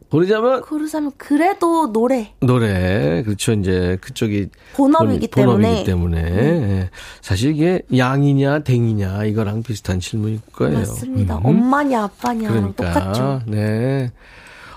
[0.10, 3.24] 고르자면 고르자면 그래도 노래 노래.
[3.24, 3.54] 그렇죠.
[3.54, 5.74] 이제 그쪽이 본업이기 본- 본업이기 때문에.
[5.76, 5.84] 네.
[5.86, 6.22] 때문에.
[6.22, 6.90] 예.
[7.22, 10.80] 사실 이게 양이냐 댕이냐 이거랑 비슷한 질문일 거예요.
[10.80, 11.38] 맞습니다.
[11.38, 11.46] 음.
[11.46, 13.42] 엄마냐 아빠냐랑 그러니까 똑같죠.
[13.48, 14.12] 네.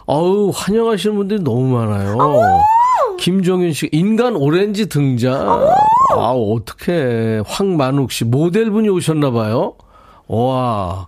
[0.06, 2.16] 어우 환영하시는 분들이 너무 많아요.
[3.18, 5.68] 김종윤 씨, 인간 오렌지 등장.
[6.14, 7.42] 아, 어떡해.
[7.46, 9.74] 황만욱 씨, 모델분이 오셨나 봐요.
[10.26, 11.06] 와.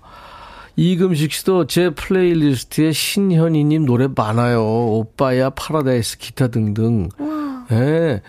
[0.77, 4.63] 이금식 씨도 제 플레이리스트에 신현이님 노래 많아요.
[4.63, 7.09] 오빠야, 파라다이스, 기타 등등.
[7.73, 8.21] 예.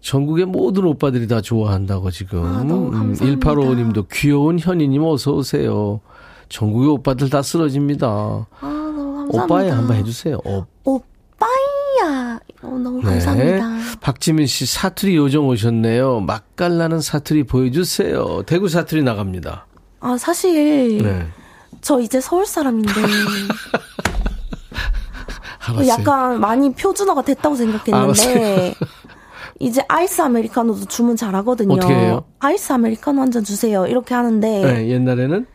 [0.00, 2.44] 전국의 모든 오빠들이 다 좋아한다고 지금.
[2.44, 3.50] 아, 너무 감사합니다.
[3.50, 6.00] 1855님도 귀여운 현이님 어서 오세요.
[6.48, 8.06] 전국의 오빠들 다 쓰러집니다.
[8.06, 9.44] 아, 너무 감사합니다.
[9.44, 10.38] 오빠야 한번 해주세요.
[10.44, 11.15] 오, 오빠야.
[12.62, 13.10] 어, 너무 네.
[13.10, 13.98] 감사합니다.
[14.00, 16.20] 박지민 씨 사투리 요정 오셨네요.
[16.20, 18.42] 맛깔나는 사투리 보여주세요.
[18.46, 19.66] 대구 사투리 나갑니다.
[20.00, 21.26] 아, 사실 네.
[21.80, 22.90] 저 이제 서울 사람인데
[25.68, 25.88] 알았어요.
[25.88, 28.74] 약간 많이 표준어가 됐다고 생각했는데.
[29.58, 31.72] 이제 아이스 아메리카노도 주문 잘하거든요.
[31.74, 32.24] 어떻게 해요?
[32.40, 33.86] 아이스 아메리카노 한 잔 주세요.
[33.86, 35.46] 이렇게 하는데 네, 옛날에는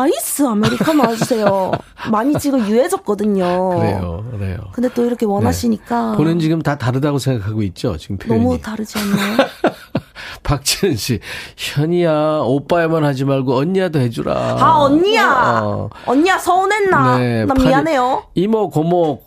[0.00, 1.72] 아이스 아메리카노 해주세요.
[2.10, 3.70] 많이 지금 유해졌거든요.
[3.78, 4.58] 그래요, 그래요.
[4.72, 7.96] 근데 또 이렇게 원하시니까 보는 지금 다 다르다고 생각하고 있죠.
[7.96, 8.44] 지금 표현이.
[8.44, 9.48] 너무 다르지 않나요?
[10.42, 11.18] 박지은 씨,
[11.56, 14.34] 현이야 오빠야만 하지 말고 언니야도 해주라.
[14.60, 15.90] 아 언니야, 어.
[16.04, 17.18] 언니야 서운했나?
[17.18, 18.24] 네, 난 미안해요.
[18.34, 19.22] 이모, 고모,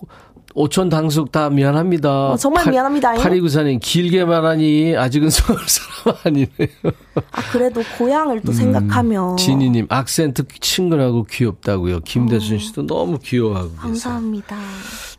[0.60, 2.32] 오촌 당숙 다 미안합니다.
[2.32, 3.14] 어, 정말 미안합니다.
[3.14, 6.92] 파리구사님 길게 말하니 아직은 서울 사람 아니네요.
[7.32, 12.02] 아 그래도 고향을 또 음, 진희님 악센트 친근하고 귀엽다고요.
[12.02, 13.80] 김대순 씨도 너무 귀여워하고 계세요.
[13.80, 13.84] 어.
[13.84, 14.58] 감사합니다.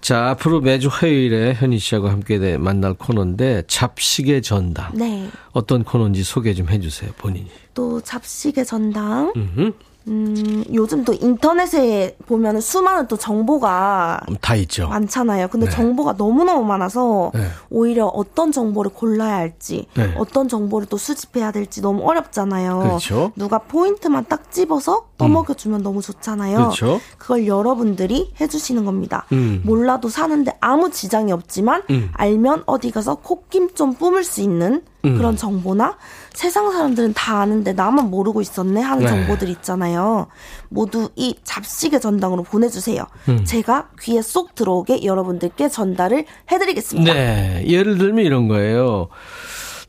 [0.03, 6.23] 자 앞으로 매주 화요일에 현희 씨하고 함께 네, 만날 코너인데 잡식의 전당 네, 어떤 코너인지
[6.23, 7.47] 소개 좀 해주세요 본인이.
[7.73, 9.33] 또 잡식의 전당.
[9.35, 9.73] 음흠.
[10.09, 14.89] 음, 요즘 또 인터넷에 보면 수많은 또 정보가 음, 다 있죠.
[14.89, 15.49] 많잖아요.
[15.49, 15.73] 근데 네.
[15.73, 17.47] 정보가 너무너무 많아서 네.
[17.69, 20.15] 오히려 어떤 정보를 골라야 할지, 네.
[20.17, 22.79] 어떤 정보를 또 수집해야 될지 너무 어렵잖아요.
[22.81, 23.33] 그렇죠.
[23.37, 26.57] 누가 포인트만 딱 집어서 떠먹여 주면 너무 좋잖아요.
[26.57, 27.01] 그렇죠.
[27.19, 29.27] 걸 여러분들이 해 주시는 겁니다.
[29.33, 29.61] 음.
[29.65, 32.11] 몰라도 사는데 아무 지장이 없지만 음.
[32.15, 35.17] 알면 어디 가서 콧김 좀 뿜을 수 있는 음.
[35.17, 35.97] 그런 정보나
[36.33, 39.09] 세상 사람들은 다 아는데 나만 모르고 있었네 하는 네.
[39.09, 40.29] 정보들 있잖아요.
[40.69, 43.05] 모두 이 잡식의 전당으로 보내주세요.
[43.29, 43.45] 음.
[43.45, 47.13] 제가 귀에 쏙 들어오게 여러분들께 전달을 해드리겠습니다.
[47.13, 49.09] 네, 예를 들면 이런 거예요.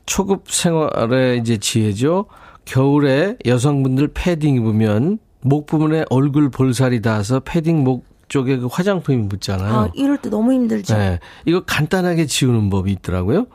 [0.06, 2.26] 초급 생활의 이제 지혜죠.
[2.64, 9.74] 겨울에 여성분들 패딩 입으면 목 부분에 얼굴 볼살이 닿아서 패딩 목 쪽에 그 화장품이 묻잖아요.
[9.74, 10.96] 아, 이럴 때 너무 힘들죠.
[10.96, 13.46] 네, 이거 간단하게 지우는 법이 있더라고요.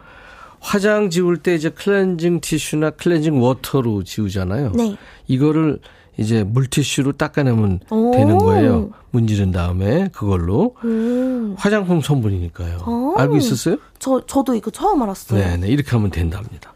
[0.67, 4.73] 화장 지울 때 이제 클렌징 티슈나 클렌징 워터로 지우잖아요.
[4.75, 4.97] 네.
[5.25, 5.80] 이거를
[6.17, 8.12] 이제 물티슈로 닦아내면 오.
[8.12, 8.89] 되는 거예요.
[9.12, 12.84] 문지른 다음에 그걸로 음, 화장품 성분이니까요.
[12.86, 13.15] 오.
[13.17, 13.77] 알고 있었어요?
[13.97, 15.39] 저, 저도 이거 처음 알았어요.
[15.39, 16.73] 네, 네, 이렇게 하면 된답니다.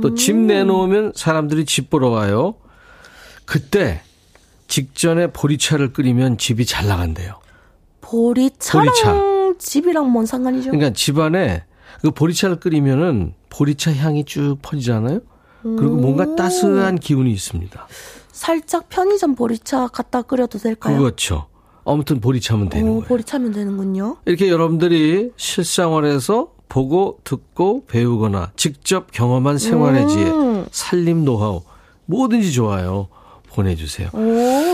[0.00, 2.54] 또집 내놓으면 사람들이 집 보러 와요.
[3.44, 4.00] 그때
[4.68, 7.40] 직전에 보리차를 끓이면 집이 잘 나간대요.
[8.00, 9.54] 보리차랑 보리차.
[9.58, 10.70] 집이랑 뭔 상관이죠?
[10.70, 11.64] 그러니까 집안에
[12.02, 15.20] 그 보리차를 끓이면은 보리차 향이 쭉 퍼지잖아요.
[15.62, 17.86] 그리고 뭔가 따스한 기운이 있습니다.
[18.32, 20.98] 살짝 편의점 보리차 갖다 끓여도 될까요?
[20.98, 21.46] 그렇죠.
[21.86, 23.08] 아무튼 보리차면 되는 오, 거예요.
[23.08, 24.16] 보리차면 되는군요.
[24.26, 30.66] 이렇게 여러분들이 실생활에서 보고 듣고 배우거나 직접 경험한 생활의 지혜, 음.
[30.70, 31.62] 살림 노하우
[32.06, 33.08] 뭐든지 좋아요.
[33.50, 34.08] 보내주세요.
[34.12, 34.18] 오,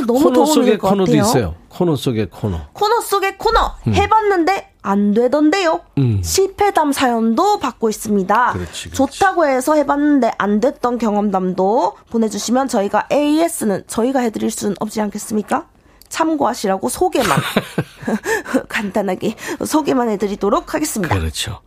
[0.06, 1.20] 너무 코너 것 코너도 같아요.
[1.20, 1.54] 있어요.
[1.68, 2.61] 코너 속에 코너.
[2.72, 5.80] 코너 속의 코너 해봤는데 안 되던데요.
[5.98, 6.20] 음.
[6.22, 8.52] 실패담 사연도 받고 있습니다.
[8.54, 8.90] 그렇지, 그렇지.
[8.92, 15.66] 좋다고 해서 해봤는데 안 됐던 경험담도 보내주시면 저희가 AS는 저희가 해드릴 수는 없지 않겠습니까?
[16.08, 17.28] 참고하시라고 소개만
[18.68, 21.16] 간단하게 소개만 해드리도록 하겠습니다.
[21.18, 21.60] 그렇죠.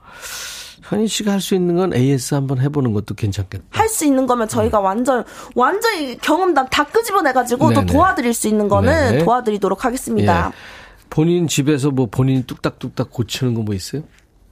[0.83, 3.63] 현희 씨가 할 수 있는 건 AS 한번 해보는 것도 괜찮겠다.
[3.71, 5.23] 할 수 있는 거면 저희가 완전
[5.55, 7.93] 완전히 경험담 다 끄집어내가지고 또 네네.
[7.93, 9.23] 도와드릴 수 있는 거는 네네.
[9.23, 10.51] 도와드리도록 하겠습니다.
[10.53, 10.82] 예.
[11.13, 14.01] 본인 집에서 뭐 본인이 뚝딱뚝딱 고치는 거 뭐 있어요?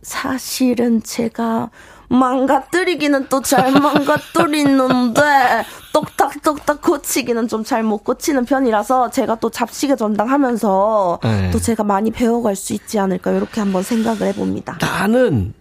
[0.03, 1.69] 사실은 제가
[2.09, 5.21] 망가뜨리기는 또 잘 망가뜨리는데
[5.93, 11.49] 똑딱똑딱 고치기는 좀 잘 못 고치는 편이라서 제가 또 잡식에 전당하면서 네.
[11.51, 14.77] 또 제가 많이 배워갈 수 있지 않을까 이렇게 한번 생각을 해봅니다.
[14.81, 15.53] 나는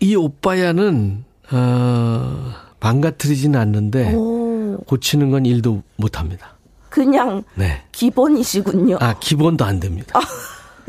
[0.00, 6.57] 이 오빠야는 어, 망가뜨리지는 않는데 오, 고치는 건 일도 못합니다.
[6.88, 7.82] 그냥 네.
[7.92, 8.98] 기본이시군요.
[9.00, 10.18] 아 기본도 안 됩니다.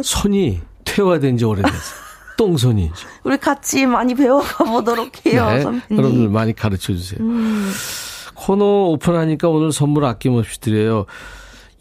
[0.01, 2.09] 손이 퇴화된 지 오래됐어요.
[2.37, 2.93] 똥손이죠.
[3.23, 5.97] 우리 같이 많이 배워가 보도록 해요, 네, 선배님.
[5.97, 7.19] 여러분들 많이 가르쳐 주세요.
[7.19, 7.69] 음.
[8.33, 11.05] 코너 오픈하니까 오늘 선물 아낌없이 드려요.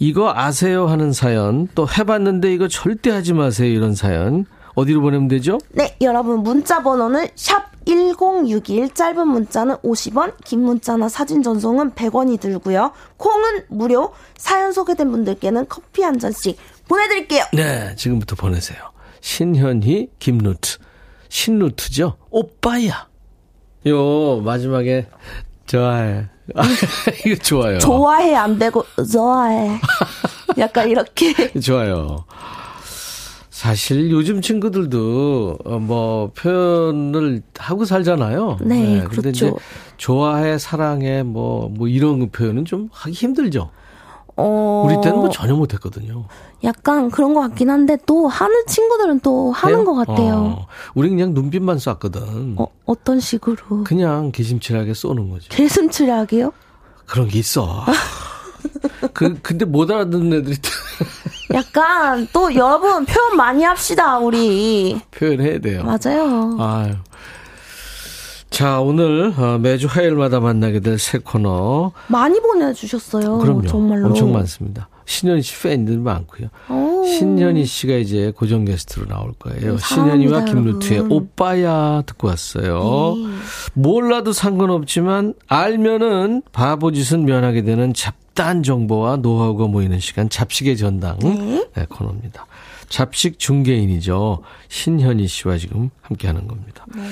[0.00, 4.46] 이거 아세요 하는 사연, 또 해봤는데 이거 절대 하지 마세요 이런 사연
[4.78, 5.58] 어디로 보내면 되죠?
[5.72, 12.92] 네, 여러분 문자 번호는 샵 1061 짧은 문자는 50원, 긴 문자나 사진 전송은 100원이 들고요.
[13.16, 14.12] 콩은 무료.
[14.36, 16.56] 사연 소개된 분들께는 커피 한 잔씩
[16.86, 17.44] 보내 드릴게요.
[17.54, 18.78] 네, 지금부터 보내세요.
[19.20, 20.78] 신현희, 김루트.
[21.28, 22.16] 신루트죠.
[22.30, 23.08] 오빠야.
[23.86, 25.08] 요 마지막에
[25.66, 26.26] 좋아해.
[27.26, 27.78] 이거 좋아요.
[27.78, 29.80] 좋아해 안 되고 좋아해.
[30.56, 31.34] 약간 이렇게.
[31.60, 32.24] 좋아요.
[33.58, 38.58] 사실 요즘 친구들도 어, 뭐 표현을 하고 살잖아요.
[38.60, 39.28] 네, 근데 그렇죠.
[39.30, 39.52] 이제
[39.96, 43.68] 좋아해, 사랑해, 뭐, 뭐 이런 표현은 좀 하기 힘들죠.
[44.36, 44.84] 어.
[44.86, 46.26] 우리 때는 뭐 전혀 못 했거든요.
[46.62, 50.34] 약간 그런 것 같긴 한데 또 하는 친구들은 또 하는 것 같아요.
[50.34, 52.54] 어, 우리 그냥 눈빛만 쐈거든.
[52.58, 53.82] 어, 어떤 식으로?
[53.82, 55.48] 그냥 기심칠하게 쏘는 거죠.
[55.48, 56.52] 개슴츠레하게요?
[57.06, 57.84] 그런 게 있어.
[59.12, 60.68] 그, 근데 못 알아듣는 애들이 또
[61.54, 65.00] 약간 또 여러분 표현 많이 합시다 우리.
[65.10, 65.82] 표현해야 돼요.
[65.84, 66.56] 맞아요.
[66.60, 66.92] 아유.
[68.50, 71.92] 자, 오늘 어, 매주 화요일마다 만나게 될 새 코너.
[72.08, 73.38] 많이 보내주셨어요.
[73.38, 73.66] 그럼요.
[73.66, 74.06] 정말로.
[74.08, 74.88] 엄청 많습니다.
[75.04, 76.48] 신현희 씨 팬들 많고요.
[76.68, 77.04] 오.
[77.06, 79.72] 신현희 씨가 이제 고정 게스트로 나올 거예요.
[79.72, 81.00] 음, 신현희와 사랑합니다, 김루트의.
[81.08, 83.14] 오빠야 듣고 왔어요.
[83.16, 83.34] 네.
[83.74, 91.66] 몰라도 상관없지만 알면은 바보짓은 면하게 되는 잡 다한 정보와 노하우가 모이는 시간 잡식의 전당 네.
[91.74, 92.46] 네, 코너입니다.
[92.88, 94.42] 잡식 중개인이죠.
[94.68, 96.86] 신현희 씨와 지금 함께하는 겁니다.
[96.94, 97.02] 네.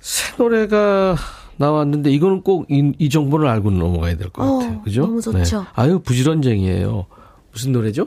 [0.00, 1.16] 새 노래가
[1.58, 4.80] 나왔는데 이거는 꼭이 정보를 알고 넘어가야 될것 어, 같아요.
[4.80, 5.02] 그죠?
[5.02, 5.60] 너무 좋죠.
[5.60, 5.66] 네.
[5.74, 7.04] 아유 부지런쟁이에요.
[7.52, 8.06] 무슨 노래죠?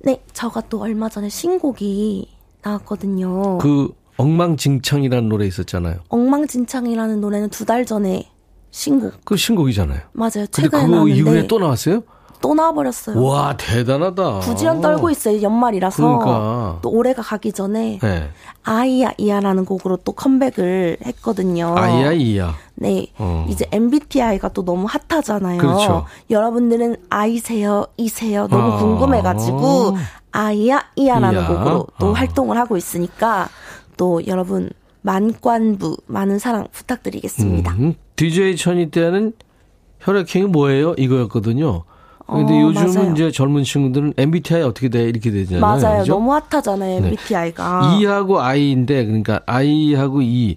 [0.00, 2.28] 네, 저가 또 얼마 전에 신곡이
[2.62, 3.56] 나왔거든요.
[3.58, 6.00] 그 엉망진창이라는 노래 있었잖아요.
[6.10, 8.29] 엉망진창이라는 노래는 두 달 전에
[8.70, 9.24] 신곡.
[9.24, 10.00] 그 신곡이잖아요.
[10.12, 10.46] 맞아요.
[10.50, 12.02] 최근에 그거 나왔는데 이후에 또 나왔어요?
[12.40, 13.22] 또 나와버렸어요.
[13.22, 14.40] 와 대단하다.
[14.40, 15.42] 부지런 떨고 있어요.
[15.42, 16.02] 연말이라서.
[16.02, 16.78] 그러니까.
[16.80, 18.30] 또 올해가 가기 전에 네.
[18.64, 21.74] 아이야 이야라는 곡으로 또 컴백을 했거든요.
[21.76, 22.54] 아이야 이야.
[22.76, 23.08] 네.
[23.18, 23.46] 어.
[23.50, 25.58] 이제 MBTI가 또 너무 핫하잖아요.
[25.58, 26.06] 그렇죠.
[26.30, 28.78] 여러분들은 아이세요, 이세요 너무 어.
[28.78, 29.98] 궁금해가지고
[30.32, 31.48] 아이야 이야라는 이야.
[31.48, 32.12] 곡으로 또 어.
[32.12, 33.48] 활동을 하고 있으니까
[33.98, 34.70] 또 여러분
[35.02, 37.72] 만관부 많은 사랑 부탁드리겠습니다.
[37.74, 39.32] 음, DJ 천이 때는
[40.00, 40.94] 혈액형이 뭐예요?
[40.98, 41.84] 이거였거든요.
[42.26, 43.12] 근데 어, 요즘은 맞아요.
[43.12, 45.04] 이제 젊은 친구들은 MBTI 어떻게 돼?
[45.04, 45.60] 이렇게 되잖아요.
[45.60, 46.00] 맞아요.
[46.00, 46.12] 그죠?
[46.12, 47.06] 너무 핫하잖아요 네.
[47.08, 47.96] MBTI가.
[47.98, 50.56] E하고 I인데 그러니까 I하고 E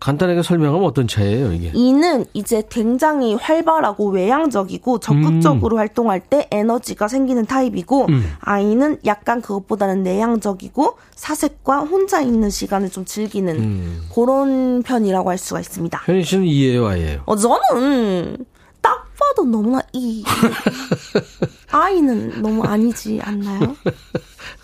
[0.00, 1.70] 간단하게 설명하면 어떤 차이예요, 이게?
[1.74, 8.32] 이는 이제 굉장히 활발하고 외향적이고 적극적으로 활동할 때 에너지가 생기는 타입이고 음.
[8.40, 14.02] 아이는 약간 그것보다는 내향적이고 사색과 혼자 있는 시간을 좀 즐기는 음.
[14.14, 16.02] 그런 편이라고 할 수가 있습니다.
[16.06, 17.20] 현희 씨는 E예요, I예요?
[17.26, 18.38] 어 저는
[18.80, 20.24] 딱 봐도 너무나 이
[21.70, 23.76] 아이는 너무 아니지 않나요?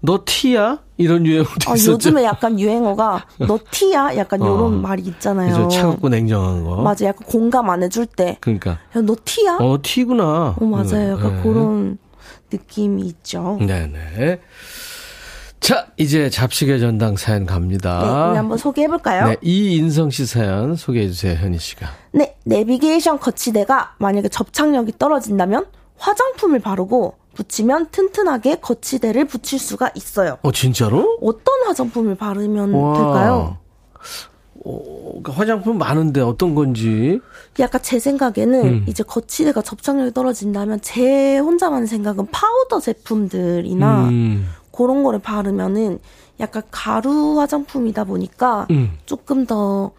[0.00, 0.78] 너 T야?
[0.96, 1.92] 이런 유행어도 어, 있었죠.
[1.92, 4.46] 요즘에 약간 유행어가 너 티야 약간 어.
[4.46, 5.54] 요런 말이 있잖아요.
[5.54, 6.76] 그죠, 차갑고 냉정한 거.
[6.82, 8.36] 맞아, 약간 공감 안 해줄 때.
[8.40, 9.58] 그러니까 야, 너 티야?
[9.60, 10.56] 어 T구나.
[10.58, 11.12] 어, 맞아요.
[11.12, 11.42] 약간 네.
[11.42, 11.98] 그런
[12.52, 13.58] 느낌이 있죠.
[13.60, 14.40] 네네.
[15.60, 18.30] 자, 이제 잡식의 전당 사연 네, 갑니다.
[18.30, 19.28] 우리 한번 소개해 볼까요?
[19.28, 21.86] 네, 이인성 씨 사연 소개해 주세요, 현희 씨가.
[22.12, 25.66] 네, 내비게이션 거치대가 만약에 접착력이 떨어진다면
[25.98, 30.38] 화장품을 바르고 붙이면 튼튼하게 거치대를 붙일 수가 있어요.
[30.42, 31.18] 어, 진짜로?
[31.22, 32.94] 어떤 화장품을 바르면 와.
[32.94, 33.56] 될까요?
[34.64, 37.20] 어, 그러니까 화장품 많은데 어떤 건지.
[37.58, 38.84] 약간 제 생각에는 음.
[38.86, 45.98] 이제 거치대가 접착력이 떨어진다면 제 혼자만 생각은 파우더 제품들이나 음, 그런 거를 바르면은
[46.40, 48.92] 약간 가루 화장품이다 보니까 음.
[49.06, 49.92] 조금 더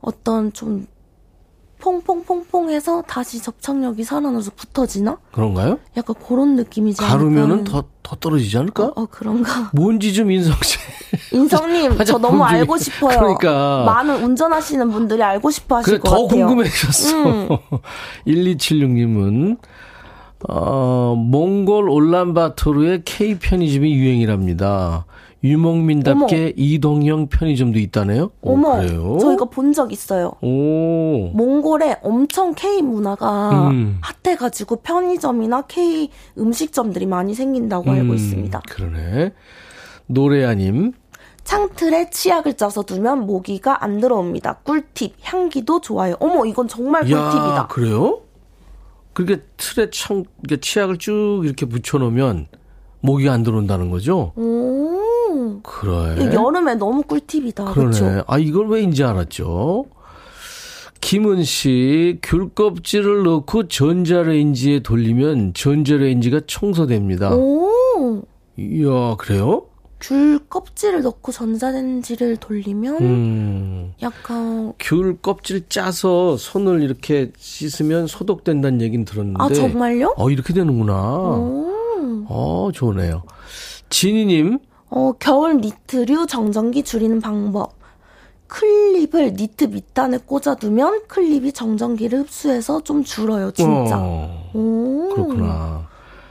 [0.00, 0.86] 어떤 좀
[1.84, 5.18] 퐁퐁퐁퐁 해서 다시 접착력이 살아나서 붙어지나?
[5.32, 5.78] 그런가요?
[5.98, 7.64] 약간 그런 느낌이지 가루면은?
[7.64, 8.84] 더, 더 떨어지지 않을까?
[8.84, 9.70] 어, 어, 그런가?
[9.74, 10.78] 뭔지 좀 인성 씨.
[11.32, 13.18] 인성님, 저 너무 중에- 알고 싶어요.
[13.18, 13.82] 그러니까.
[13.84, 16.46] 많은 운전하시는 분들이 알고 싶어 하실 그래, 것더 같아요.
[16.46, 17.16] 궁금해졌어.
[17.22, 17.48] 음.
[18.26, 19.58] 1276님은,
[20.48, 25.04] 어, 몽골 올란바토르의 K 편의점이 유행이랍니다.
[25.44, 28.30] 유목민답게 이동형 편의점도 있다네요?
[28.40, 29.18] 오, 어머, 그래요?
[29.20, 30.32] 저희가 본 적 있어요.
[30.40, 31.30] 오.
[31.34, 33.98] 몽골에 엄청 K 문화가 음.
[34.00, 38.62] 핫해가지고 편의점이나 K 음식점들이 많이 생긴다고 알고 음, 있습니다.
[38.70, 39.32] 그러네.
[40.06, 40.92] 노래아님,
[41.42, 44.60] 창틀에 치약을 짜서 두면 모기가 안 들어옵니다.
[44.62, 46.14] 꿀팁, 향기도 좋아요.
[46.20, 47.66] 어머, 이건 정말 야, 꿀팁이다.
[47.66, 48.20] 그래요?
[49.12, 52.46] 그렇게 틀에 청, 이렇게 치약을 쭉 이렇게 붙여놓으면
[53.00, 54.32] 모기가 안 들어온다는 거죠?
[54.36, 55.00] 오,
[55.62, 56.32] 그래.
[56.32, 57.64] 여름에 너무 꿀팁이다.
[57.72, 58.22] 그러네.
[58.26, 59.86] 아, 이걸 왜인지 알았죠?
[61.00, 67.34] 김은 씨, 귤 껍질을 넣고 전자레인지에 돌리면 전자레인지가 청소됩니다.
[67.34, 68.22] 오,
[68.56, 69.66] 이야, 그래요?
[70.00, 73.92] 귤 껍질을 넣고 전자레인지를 돌리면 음.
[74.02, 79.42] 약간 귤 껍질 짜서 손을 이렇게 씻으면 소독된다는 얘기는 들었는데.
[79.42, 80.14] 아 정말요?
[80.16, 80.92] 어, 이렇게 되는구나.
[80.94, 83.22] 오, 어, 좋네요.
[83.88, 84.58] 진희님,
[84.94, 87.74] 어, 겨울 니트류 정전기 줄이는 방법.
[88.46, 93.96] 클립을 니트 밑단에 꽂아두면 클립이 정전기를 흡수해서 좀 줄어요, 진짜.
[93.98, 95.10] 어, 오.
[95.12, 95.88] 그렇구나.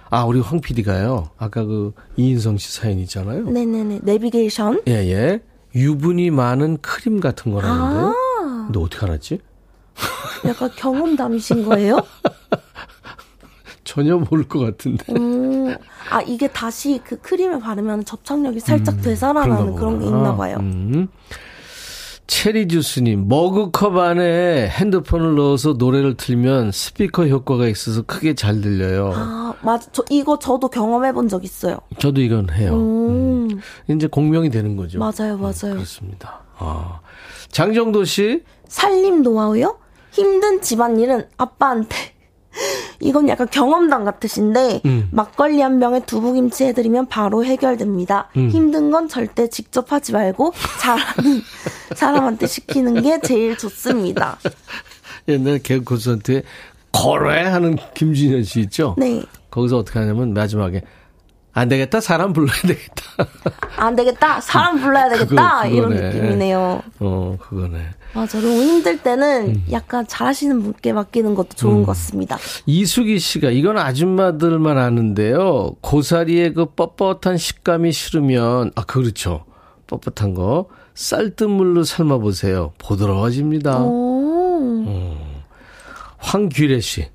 [0.10, 1.32] 아, 우리 황 PD가요.
[1.38, 3.50] 아까 그 이인성 씨 사연 있잖아요.
[3.50, 4.00] 네네네.
[4.04, 4.84] 내비게이션.
[4.88, 5.42] 예, 예.
[5.76, 8.00] 유분이 많은 크림 같은 거라는데.
[8.00, 9.40] 아, 너 어떻게 알았지?
[10.48, 11.98] 약간 경험담이신 거예요?
[13.84, 15.04] 전혀 모를 것 같은데.
[15.12, 15.76] 음,
[16.14, 20.58] 아, 이게 다시 그 크림을 바르면 접착력이 살짝 되살아나는 그런 게 있나 봐요.
[20.60, 21.08] 음.
[22.28, 29.12] 체리 주스님, 머그컵 안에 핸드폰을 넣어서 노래를 틀면 스피커 효과가 있어서 크게 잘 들려요.
[29.14, 29.90] 아, 맞아.
[29.92, 31.78] 저, 이거 저도 경험해 본 적 있어요.
[32.00, 32.74] 저도 이건 해요.
[32.76, 33.60] 음,
[33.90, 35.00] 이제 공명이 되는 거죠.
[35.00, 35.74] 맞아요, 맞아요.
[35.76, 36.42] 그렇습니다.
[36.60, 37.00] 아.
[37.50, 39.78] 장정도 씨, 살림 노하우요?
[40.12, 42.13] 힘든 집안일은 아빠한테.
[43.04, 45.10] 이건 약간 경험담 같으신데 음.
[45.12, 48.30] 막걸리 한 병에 두부김치 해드리면 바로 해결됩니다.
[48.38, 48.50] 음.
[48.50, 51.42] 힘든 건 절대 직접 하지 말고 잘하는
[51.96, 54.38] 사람한테 시키는 게 제일 좋습니다.
[55.28, 56.44] 옛날 개그 콘서트에
[56.92, 58.96] 거래 하는 김준현 씨 있죠?
[58.98, 59.22] 네.
[59.52, 60.82] 거기서 어떻게 하냐면 마지막에
[61.54, 63.04] 안 되겠다 사람 불러야 되겠다.
[63.78, 64.42] 안 되겠다.
[64.42, 65.62] 사람 불러야 되겠다.
[65.64, 65.90] 그거- 이런.
[65.94, 66.82] 느낌이네요.
[67.00, 67.80] 어 그거네.
[68.14, 68.40] 맞아.
[68.40, 69.66] 너무 힘들 때는 음.
[69.72, 72.38] 약간 잘하시는 분께 맡기는 것도 좋은 것 같습니다.
[72.66, 75.76] 이수기 씨가 이건 아줌마들만 아는데요.
[75.82, 79.46] 고사리의 그 뻣뻣한 식감이 싫으면 아 그렇죠.
[79.88, 82.72] 뻣뻣한 거 쌀뜨물로 삶아 보세요.
[82.78, 83.82] 보드러워집니다.
[83.84, 85.16] 오.
[86.18, 87.08] 황규래 씨.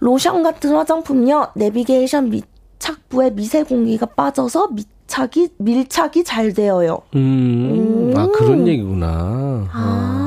[0.00, 1.48] 로션 같은 화장품요.
[1.56, 6.98] 내비게이션 밀착부에 미세 공기가 빠져서 밀착이 밀착이 잘 되어요.
[7.16, 9.06] 음, 아 그런 얘기구나.
[9.08, 9.68] 어.
[9.72, 10.17] 아.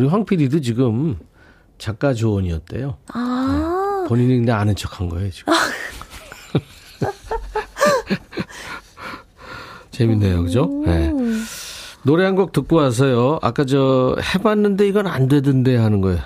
[0.00, 1.18] 우리 황 PD도 지금
[1.76, 2.96] 작가 조언이었대요.
[3.12, 4.06] 아.
[4.08, 5.52] 본인이 근데 아는 척한 거예요 지금.
[9.90, 10.70] 재밌네요, 그죠?
[10.86, 11.12] 네.
[12.02, 13.38] 노래 한 곡 듣고 와서요.
[13.42, 16.18] 아까 저 해봤는데 이건 안 되던데 하는 거예요.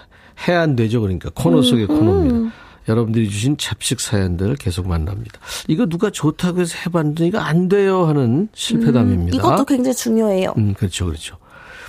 [0.46, 2.52] 해 안 되죠, 그러니까 코너 속의 코너입니다.
[2.88, 5.40] 여러분들이 주신 잡식 사연들 계속 만납니다.
[5.66, 9.36] 이거 누가 좋다고 해서 해봤는데 이거 안 돼요 하는 실패담입니다.
[9.36, 10.54] 이것도 굉장히 중요해요.
[10.58, 11.38] 음, 그렇죠, 그렇죠.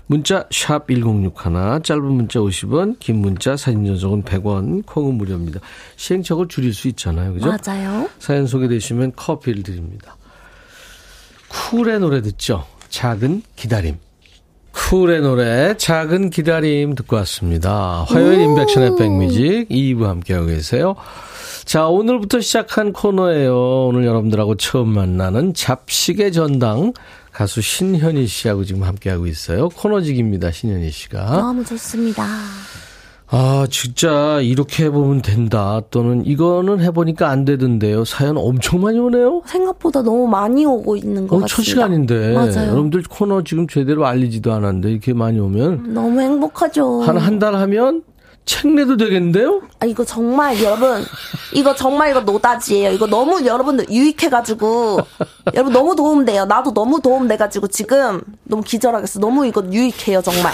[0.08, 5.60] 문자 샵 1061, 짧은 문자 50원, 긴 문자 사진 전송은 100원, 콩은 무료입니다.
[5.96, 7.48] 시행착오를 줄일 수 있잖아요, 그죠?
[7.48, 8.10] 맞아요.
[8.20, 10.16] 사연 소개되시면 커피를 드립니다.
[11.50, 12.66] 쿨의 노래 듣죠?
[12.90, 13.98] 작은 기다림.
[14.72, 18.04] 쿨의 노래 작은 기다림 듣고 왔습니다.
[18.08, 20.96] 화요일 인백션의 백뮤직 2부 함께하고 계세요.
[21.64, 23.88] 자, 오늘부터 시작한 코너예요.
[23.88, 26.94] 오늘 여러분들하고 처음 만나는 잡식의 전당
[27.36, 29.68] 가수 신현희 씨하고 지금 함께하고 있어요.
[29.68, 30.52] 코너직입니다.
[30.52, 31.26] 신현희 씨가.
[31.38, 32.26] 너무 좋습니다.
[33.28, 35.82] 아, 진짜 이렇게 해보면 된다.
[35.92, 38.06] 또는 이거는 해보니까 안 되던데요.
[38.06, 39.42] 사연 엄청 많이 오네요.
[39.48, 41.56] 생각보다 너무 많이 오고 있는 것 어, 같습니다.
[41.56, 42.34] 첫 시간인데.
[42.36, 42.70] 맞아요.
[42.72, 47.02] 여러분들 코너 지금 제대로 알리지도 않았는데 이렇게 많이 오면 너무 행복하죠.
[47.02, 48.04] 한 한 달 하면
[48.46, 49.62] 책 내도 되겠는데요?
[49.80, 51.04] 아, 이거 정말 여러분,
[51.54, 52.92] 이거 정말 이거 노다지예요.
[52.92, 55.00] 이거 너무 여러분들 유익해가지고,
[55.56, 56.46] 여러분 너무 도움돼요.
[56.46, 59.20] 나도 너무 도움돼가지고 지금 너무 기절하겠어.
[59.20, 60.54] 너무 이거 유익해요, 정말.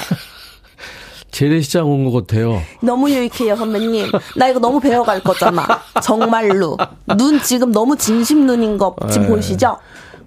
[1.32, 2.62] 재래시장 온 것 같아요.
[2.82, 4.12] 너무 유익해요, 선배님.
[4.38, 5.66] 나 이거 너무 배워갈 거잖아.
[6.04, 6.78] 정말로.
[7.18, 9.30] 눈 지금 너무 진심 눈인 거 지금 네.
[9.30, 9.78] 보이시죠?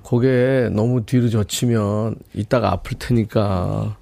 [0.02, 3.96] 고개 너무 뒤로 젖히면 이따가 아플 테니까.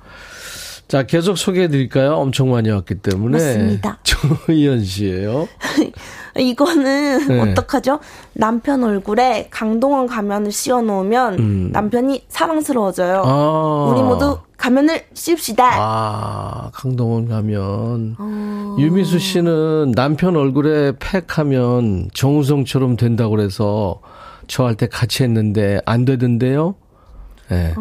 [0.93, 2.16] 자, 계속 소개해 드릴까요?
[2.16, 3.38] 엄청 많이 왔기 때문에.
[3.38, 3.99] 맞습니다.
[4.05, 5.49] 조희연 씨예요
[6.38, 7.40] 이거는 네.
[7.40, 7.99] 어떡하죠?
[8.34, 11.70] 남편 얼굴에 강동원 가면을 씌워 놓으면 음.
[11.72, 13.22] 남편이 사랑스러워져요.
[13.24, 13.90] 아.
[13.90, 15.64] 우리 모두 가면을 씌웁시다.
[15.80, 18.16] 아, 강동원 가면.
[18.18, 18.76] 어.
[18.78, 23.99] 유미수 씨는 남편 얼굴에 팩 하면 정우성처럼 된다고 그래서
[24.47, 26.74] 저 할 때 같이 했는데 안 되던데요?
[27.49, 27.72] 네.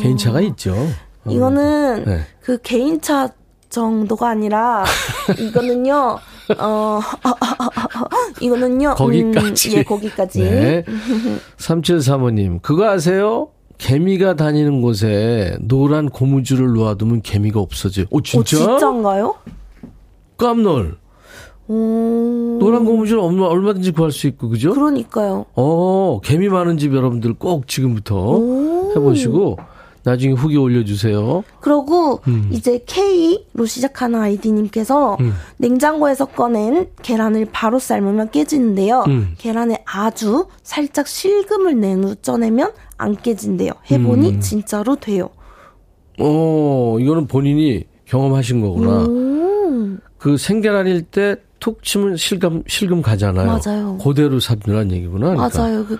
[0.00, 0.76] 개인차가 있죠.
[1.24, 1.30] 어.
[1.30, 2.20] 이거는 네.
[2.40, 3.28] 그 개인차
[3.68, 4.84] 정도가 아니라
[5.38, 6.18] 이거는요.
[6.58, 7.00] 어
[8.40, 8.94] 이거는요.
[8.94, 9.70] 거기까지.
[9.70, 10.40] 음, 예, 거기까지.
[10.40, 10.84] 네.
[11.58, 13.50] 3735님, 그거 아세요?
[13.78, 18.06] 개미가 다니는 곳에 노란 고무줄을 놓아두면 개미가 없어져요.
[18.10, 18.58] 오, 어, 진짜?
[18.58, 19.36] 진짜인가요?
[20.36, 20.98] 깜놀.
[21.66, 22.58] 오.
[22.60, 24.74] 노란 고무줄 얼마, 얼마든지 구할 수 있고, 그죠?
[24.74, 25.46] 그러니까요.
[25.54, 28.90] 어, 개미 많은 집 여러분들 꼭 지금부터 오.
[28.96, 29.56] 해보시고,
[30.02, 31.44] 나중에 후기 올려주세요.
[31.60, 32.20] 그러고
[32.50, 35.34] 이제 K로 시작하는 아이디님께서 음.
[35.58, 39.04] 냉장고에서 꺼낸 계란을 바로 삶으면 깨지는데요.
[39.08, 39.34] 음.
[39.38, 43.72] 계란에 아주 살짝 실금을 낸 후 쪄내면 안 깨진대요.
[43.90, 44.40] 해보니 음.
[44.40, 45.28] 진짜로 돼요.
[46.18, 49.04] 어, 이거는 본인이 경험하신 거구나.
[49.06, 50.00] 음.
[50.18, 53.60] 그 생계란일 때 툭 치면 실금, 실금 가잖아요.
[53.64, 53.98] 맞아요.
[53.98, 55.34] 그대로 삽니라는 얘기구나.
[55.34, 55.58] 그러니까.
[55.58, 55.84] 맞아요.
[55.84, 55.98] 그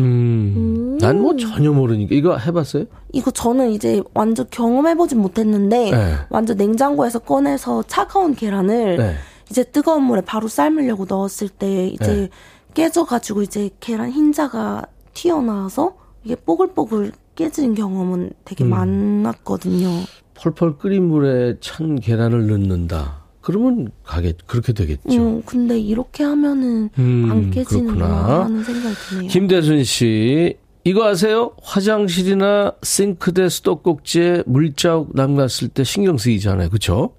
[0.00, 0.98] 음.
[1.00, 2.14] 난 뭐 전혀 모르니까.
[2.14, 2.84] 이거 해봤어요?
[3.12, 6.14] 이거 저는 이제 완전 경험해보진 못했는데 네.
[6.30, 9.14] 완전 냉장고에서 꺼내서 차가운 계란을 네.
[9.50, 12.28] 이제 뜨거운 물에 바로 삶으려고 넣었을 때 이제 네.
[12.74, 14.82] 깨져가지고 이제 계란 흰자가
[15.14, 15.94] 튀어나와서
[16.24, 18.70] 이게 뽀글뽀글 깨지는 경험은 되게 음.
[18.70, 19.88] 많았거든요.
[20.34, 23.19] 펄펄 끓인 물에 찬 계란을 넣는다.
[23.40, 25.08] 그러면 가겠, 그렇게 되겠죠.
[25.16, 28.44] 음, 근데 이렇게 하면은 음, 안 깨지는구나.
[28.44, 29.28] 하는 생각이 드네요.
[29.28, 31.52] 김대순 씨, 이거 아세요?
[31.62, 36.68] 화장실이나 싱크대 수도꼭지에 물자국 남갔을 때 신경 쓰이잖아요.
[36.70, 37.14] 그쵸?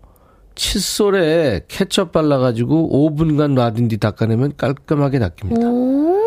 [0.56, 5.68] 칫솔에 케첩 발라가지고 5분간 놔둔 뒤 닦아내면 깔끔하게 닦입니다.
[5.68, 6.18] 오,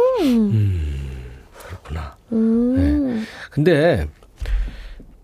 [1.68, 2.16] 그렇구나.
[2.30, 2.76] 오,
[3.51, 4.09] 근데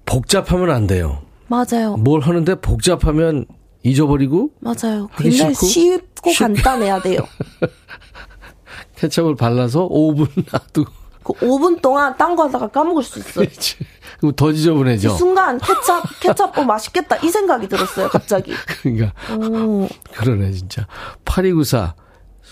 [0.06, 1.22] 복잡하면 안 돼요.
[1.48, 1.96] 맞아요.
[1.96, 3.46] 뭘 하는데 복잡하면
[3.82, 5.08] 잊어버리고 맞아요.
[5.16, 5.54] 굉장히?
[5.54, 7.20] 쉽고 쉽- 간단해야 돼요.
[8.96, 10.90] 케첩을 발라서 5분 놔두고
[11.22, 13.46] 그 5분 동안 딴 거 하다가 까먹을 수 있어요.
[14.20, 15.10] 그럼 더이 지저분해져.
[15.16, 17.16] 순간 케찹, 케찹, 어, 맛있겠다.
[17.18, 18.52] 이 생각이 들었어요, 갑자기.
[18.82, 20.86] 그러니까 오, 그러네 진짜.
[21.24, 21.94] 8294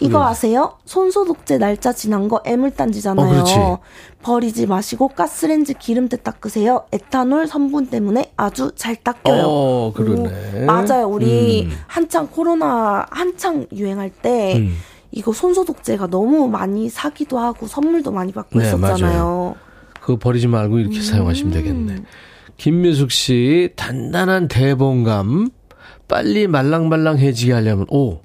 [0.01, 0.75] 이거 아세요?
[0.85, 3.45] 손소독제 날짜 지난 거 애물단지잖아요.
[3.57, 3.79] 어.
[4.23, 6.85] 버리지 마시고 가스렌지 기름때 닦으세요.
[6.93, 9.43] 에탄올 성분 때문에 아주 잘 닦여요.
[9.45, 10.63] 어, 그러네.
[10.63, 11.07] 오, 맞아요.
[11.09, 11.71] 우리 음.
[11.87, 14.77] 한창 코로나 한창 유행할 때 음.
[15.11, 19.57] 이거 손소독제가 너무 많이 사기도 하고 선물도 많이 받고 네, 있었잖아요.
[20.01, 20.81] 그거 버리지 말고 음.
[20.81, 21.97] 이렇게 사용하시면 되겠네.
[22.57, 25.51] 김미숙 씨, 단단한 대봉감,
[26.09, 28.21] 빨리 말랑말랑해지게 하려면, 오,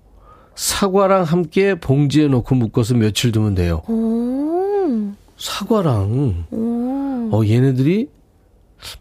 [0.55, 3.81] 사과랑 함께 봉지에 넣고 묶어서 며칠 두면 돼요.
[3.87, 7.29] 오, 사과랑, 오.
[7.31, 8.09] 어, 얘네들이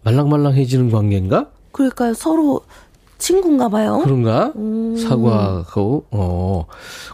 [0.02, 1.50] 말랑말랑해지는 관계인가?
[1.72, 2.14] 그러니까요.
[2.14, 2.62] 서로
[3.18, 4.00] 친구인가 봐요.
[4.02, 4.52] 그런가?
[4.56, 4.96] 음.
[4.96, 6.66] 사과하고, 어,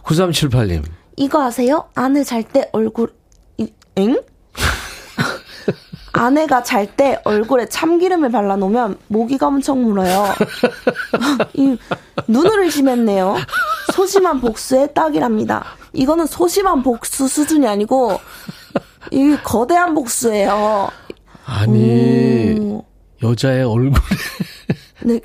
[0.03, 0.83] 9378님.
[1.17, 1.85] 이거 아세요?
[1.95, 3.13] 아내 잘 때 얼굴,
[3.57, 4.17] 이, 엥?
[6.13, 10.33] 아내가 잘 때 얼굴에 참기름을 발라놓으면 모기가 엄청 물어요.
[11.53, 11.77] 이,
[12.27, 13.35] 눈을 의심했네요.
[13.93, 15.63] 소심한 복수의 딱이랍니다.
[15.93, 18.19] 이거는 소심한 복수 수준이 아니고,
[19.11, 20.89] 이 거대한 복수예요.
[21.45, 22.83] 아니, 오.
[23.23, 24.01] 여자의 얼굴에.
[25.01, 25.19] 네,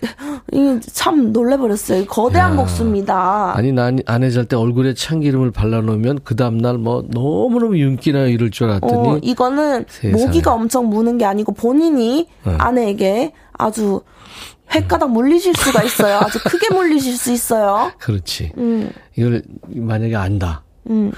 [0.93, 2.07] 참 놀래버렸어요.
[2.07, 2.57] 거대한 야.
[2.57, 3.57] 복수입니다.
[3.57, 8.71] 아니, 난 아내 잘 때 얼굴에 참기름을 발라놓으면 그 다음날 뭐 너무너무 윤기나 이럴 줄
[8.71, 9.09] 알았더니.
[9.09, 10.25] 어, 이거는 세상에.
[10.25, 12.55] 모기가 엄청 무는 게 아니고 본인이 네.
[12.57, 14.01] 아내에게 아주
[14.73, 16.19] 횟가닥 물리실 수가 있어요.
[16.19, 17.93] 아주 크게 물리실 수 있어요.
[17.99, 18.53] 그렇지.
[18.59, 20.63] 음, 이걸 만약에 안다.
[20.91, 21.13] 음.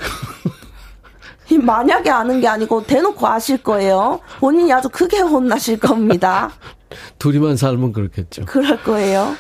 [1.51, 4.21] 이 만약에 아는 게 아니고 대놓고 아실 거예요.
[4.41, 6.51] 본인이 아주 크게 혼나실 겁니다.
[7.19, 8.45] 둘이만 살면 그렇겠죠.
[8.47, 9.35] 그럴 거예요.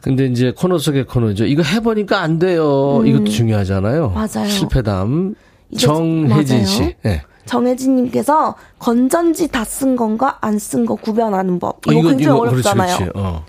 [0.00, 1.44] 근데 이제 코너 속의 코너죠.
[1.44, 3.02] 이거 해보니까 안 돼요.
[3.04, 4.06] 이것도 중요하잖아요.
[4.06, 4.14] 음.
[4.14, 4.48] 맞아요.
[4.48, 5.34] 실패담.
[5.78, 6.64] 정혜진.
[6.64, 6.96] 씨.
[7.02, 7.22] 네.
[7.44, 11.80] 정혜진님께서 건전지 다 쓴 건가 안 쓴 거 구별하는 법.
[11.88, 12.96] 이거, 어, 굉장히 어렵잖아요.
[12.96, 13.18] 그렇지, 그렇지.
[13.18, 13.44] 어.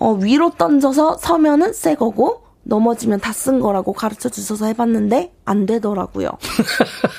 [0.00, 6.28] 어, 위로 던져서 서면은 새 거고 넘어지면 다 쓴 거라고 가르쳐 주셔서 해봤는데 안 되더라고요.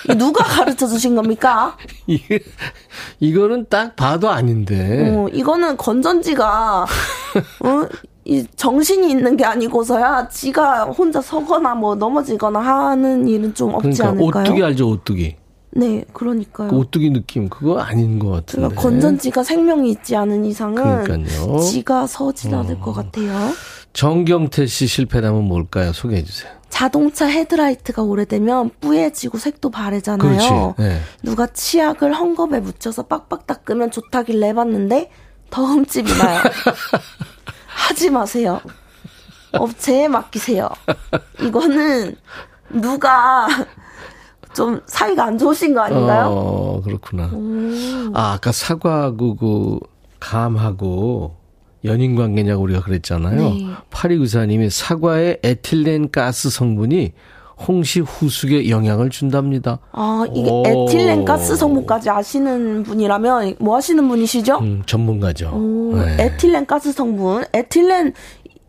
[0.09, 1.75] 이 누가 가르쳐 주신 겁니까?
[2.07, 2.39] 이게,
[3.19, 5.11] 이거는 딱 봐도 아닌데.
[5.15, 6.85] 어, 이거는 건전지가
[7.65, 7.87] 어,
[8.25, 14.07] 이 정신이 있는 게 아니고서야 지가 혼자 서거나 뭐 넘어지거나 하는 일은 좀 없지 그러니까
[14.09, 14.43] 않을까요?
[14.43, 15.35] 오뚜기 알죠, 오뚜기.
[15.71, 16.69] 네, 그러니까요.
[16.69, 18.53] 그 오뚜기 느낌 그거 아닌 것 같은데.
[18.67, 21.43] 그러니까 건전지가 생명이 있지 않은 이상은 그러니까요.
[21.43, 21.59] 어.
[21.59, 23.53] 지가 서질 않을 것 같아요.
[23.93, 25.93] 정경태 씨 실패담은 뭘까요?
[25.93, 26.51] 소개해 주세요.
[26.69, 30.75] 자동차 헤드라이트가 오래되면 뿌얘지고 색도 바래잖아요.
[30.77, 31.01] 네.
[31.23, 35.09] 누가 치약을 헝겊에 묻혀서 빡빡 닦으면 좋다길래 해봤는데
[35.49, 36.41] 더 흠집이 나요.
[37.65, 38.61] 하지 마세요.
[39.51, 40.69] 업체에 맡기세요.
[41.41, 42.15] 이거는
[42.69, 43.47] 누가
[44.53, 46.27] 좀 사이가 안 좋으신 거 아닌가요?
[46.27, 47.25] 어, 그렇구나.
[47.33, 48.11] 음.
[48.13, 49.79] 아, 아까 사과하고 그
[50.19, 51.35] 감하고
[51.85, 53.41] 연인 관계냐고 우리가 그랬잖아요.
[53.41, 53.67] 네.
[53.89, 57.13] 파리구사님이 사과의 에틸렌 가스 성분이
[57.67, 59.79] 홍시 후숙에 영향을 준답니다.
[59.91, 60.63] 아, 이게 오.
[60.65, 64.59] 에틸렌 가스 성분까지 아시는 분이라면 뭐 하시는 분이시죠?
[64.59, 65.51] 음, 전문가죠.
[65.53, 66.15] 오, 네.
[66.19, 67.43] 에틸렌 가스 성분.
[67.53, 68.13] 에틸렌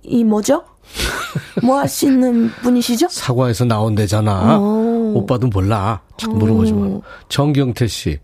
[0.02, 0.64] 이 뭐죠?
[1.62, 3.08] 뭐 하시는 분이시죠?
[3.10, 4.58] 사과에서 나온대잖아.
[4.58, 5.12] 오.
[5.16, 6.00] 오빠도 몰라.
[6.16, 6.86] 자꾸 물어보지 마.
[6.86, 7.02] 오.
[7.28, 8.18] 정경태 씨.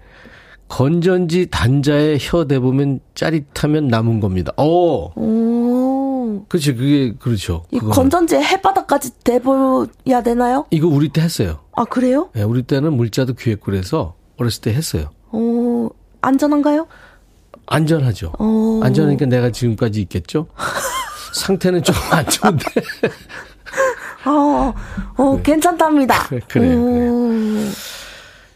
[0.69, 4.53] 건전지 단자에 혀 대보면 짜릿하면 남은 겁니다.
[4.57, 6.45] 오, 오.
[6.49, 6.75] 그렇지.
[6.75, 7.65] 그게 그렇죠.
[7.71, 7.95] 이 그거는.
[7.95, 10.67] 건전지에 해바닥까지 대보야 되나요?
[10.71, 11.61] 이거 우리 때 했어요.
[11.77, 12.31] 아, 그래요?
[12.37, 15.11] 예, 우리 때는 물자도 귀했고 그래서 어렸을 때 했어요.
[15.31, 15.89] 어,
[16.21, 16.89] 안전한가요?
[17.67, 18.33] 안전하죠.
[18.39, 18.81] 어.
[18.83, 20.49] 안전하니까 내가 지금까지 있겠죠.
[21.41, 22.65] 상태는 조금 안 좋은데.
[24.27, 24.75] 어,
[25.17, 26.27] 어, 괜찮답니다.
[26.29, 27.71] 그래, 그래요, 오.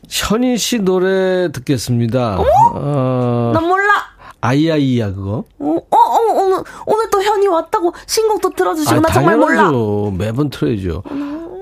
[0.08, 2.38] 현희 씨 노래 듣겠습니다.
[2.40, 4.10] 어, 난 몰라.
[4.40, 5.44] 아이아이야 그거.
[5.58, 9.64] 어, 어, 어, 오늘, 오늘 또 현이 왔다고 신곡도 틀어주시고, 아, 나 정말 몰라.
[9.64, 10.14] 당연하죠.
[10.18, 11.02] 매번 틀어야죠.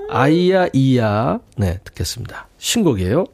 [0.09, 1.39] 아이야이야.
[1.57, 2.47] 네, 듣겠습니다.
[2.57, 3.25] 신곡이에요.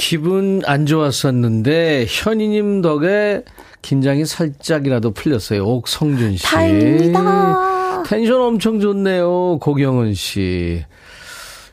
[0.00, 3.44] 기분 안 좋았었는데 현이님 덕에
[3.82, 5.62] 긴장이 살짝이라도 풀렸어요.
[5.62, 6.42] 옥성준 씨.
[6.42, 8.02] 다행입니다.
[8.04, 9.58] 텐션 엄청 좋네요.
[9.58, 10.82] 고경은 씨.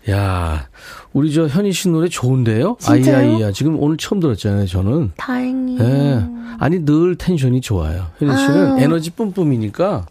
[0.09, 0.67] 야,
[1.13, 2.75] 우리 저 현희 씨 노래 좋은데요?
[2.81, 3.17] 진짜요?
[3.17, 3.51] 아이야이야.
[3.53, 5.11] 지금 오늘 처음 들었잖아요, 저는.
[5.15, 5.81] 다행이에요.
[5.81, 6.23] 예.
[6.59, 8.07] 아니, 늘 텐션이 좋아요.
[8.19, 8.83] 현희 씨는 아유.
[8.83, 10.05] 에너지 뿜뿜이니까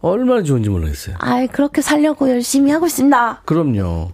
[0.00, 1.14] 얼마나 좋은지 모르겠어요.
[1.20, 3.42] 아이, 그렇게 살려고 열심히 하고 있습니다.
[3.44, 4.10] 그럼요.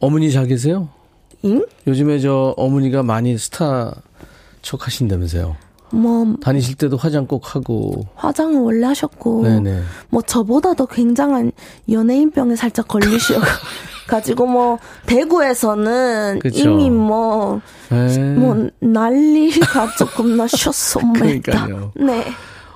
[0.00, 0.88] 어머니 잘 계세요?
[1.44, 1.64] 응?
[1.86, 3.94] 요즘에 저 어머니가 많이 스타
[4.62, 5.56] 척 하신다면서요.
[5.90, 8.06] 뭐, 다니실 때도 화장 꼭 하고.
[8.16, 9.82] 화장을 원래 하셨고, 네네.
[10.10, 11.52] 뭐, 저보다도 굉장한
[11.88, 16.58] 연예인병에 살짝 걸리셔가지고, 뭐, 대구에서는 그쵸.
[16.70, 17.60] 이미 뭐,
[17.92, 18.18] 에이.
[18.18, 21.20] 뭐, 난리가 조금 나셨습니다.
[21.20, 21.92] 그러니까요.
[21.94, 22.24] 네.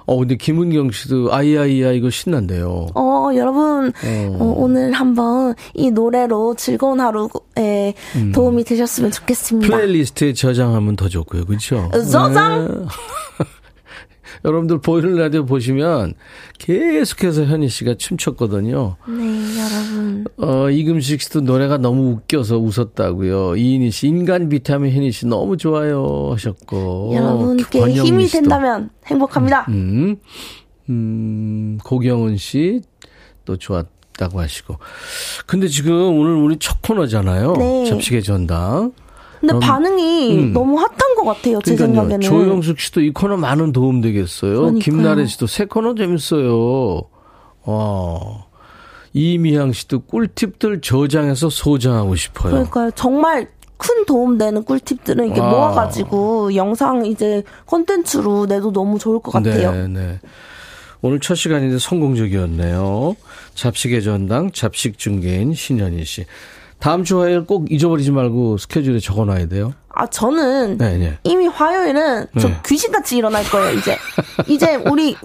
[0.08, 2.86] 어, 근데 김은경 씨도 아이아이야 이거 신난대요.
[2.94, 3.92] 어, 여러분,
[4.38, 7.92] 어, 오늘 한번 이 노래로 즐거운 하루에
[8.32, 9.66] 도움이 되셨으면 좋겠습니다.
[9.66, 9.70] 음.
[9.70, 11.44] 플레이리스트에 저장하면 더 좋고요.
[11.44, 11.90] 그렇죠?
[11.92, 12.88] 저장?
[14.44, 16.14] 여러분들 보이는 라디오 보시면
[16.58, 18.96] 계속해서 현희 씨가 춤췄거든요.
[19.08, 19.14] 네,
[19.58, 20.24] 여러분.
[20.36, 23.56] 어, 이금식 씨도 노래가 너무 웃겨서 웃었다고요.
[23.56, 27.12] 이인희 씨, 인간 비타민 현희 씨 너무 좋아요 하셨고.
[27.14, 28.40] 여러분께 힘이 씨도.
[28.42, 29.66] 된다면 행복합니다.
[29.68, 30.16] 음,
[30.88, 32.80] 음, 고경은 씨
[33.44, 33.86] 또 좋았
[34.18, 34.76] 다고 하시고.
[35.46, 37.54] 근데 지금 오늘 우리 첫 코너잖아요.
[37.56, 37.86] 네.
[37.86, 38.92] 접시계 전당.
[39.40, 40.52] 근데 그럼- 반응이 음.
[40.52, 42.08] 너무 핫한 것 같아요, 제 그러니까요.
[42.08, 42.20] 생각에는.
[42.20, 44.54] 조영숙 씨도 이 코너 많은 도움 되겠어요.
[44.54, 44.78] 그러니까요.
[44.80, 47.02] 김나래 씨도 새 코너 재밌어요.
[47.64, 48.46] 와.
[49.14, 52.50] 이미향 씨도 꿀팁들 저장해서 소장하고 싶어요.
[52.52, 52.90] 그러니까요.
[52.92, 55.48] 정말 큰 도움 되는 꿀팁들은 이렇게 아.
[55.48, 59.72] 모아가지고 영상 이제 콘텐츠로 내도 너무 좋을 것 같아요.
[59.72, 60.20] 네, 네.
[61.00, 63.14] 오늘 첫 시간인데 성공적이었네요.
[63.54, 66.24] 잡식의 전당, 잡식 중개인 신현희 씨.
[66.80, 69.74] 다음 주 화요일 꼭 잊어버리지 말고 스케줄에 적어놔야 돼요.
[69.90, 71.18] 아, 저는 네, 네.
[71.24, 72.60] 이미 화요일은 저 네.
[72.64, 73.98] 귀신같이 일어날 거예요, 이제.
[74.46, 75.16] 이제 우리,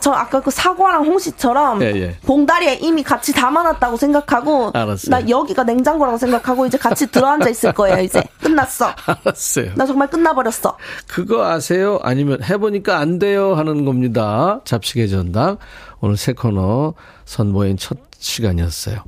[0.00, 2.16] 저 아까 그 사과랑 홍시처럼 예, 예.
[2.26, 5.10] 봉다리에 이미 같이 담아놨다고 생각하고 알았어요.
[5.10, 8.22] 나 여기가 냉장고라고 생각하고 이제 같이 들어앉아 있을 거예요, 이제.
[8.40, 8.94] 끝났어.
[9.06, 9.72] 알았어요.
[9.76, 10.76] 나 정말 끝나버렸어.
[11.06, 11.98] 그거 아세요?
[12.02, 13.54] 아니면 해보니까 안 돼요?
[13.54, 14.60] 하는 겁니다.
[14.64, 15.56] 잡식의 전당.
[16.00, 16.94] 오늘 새 코너
[17.24, 19.02] 선보인 첫 시간이었어요.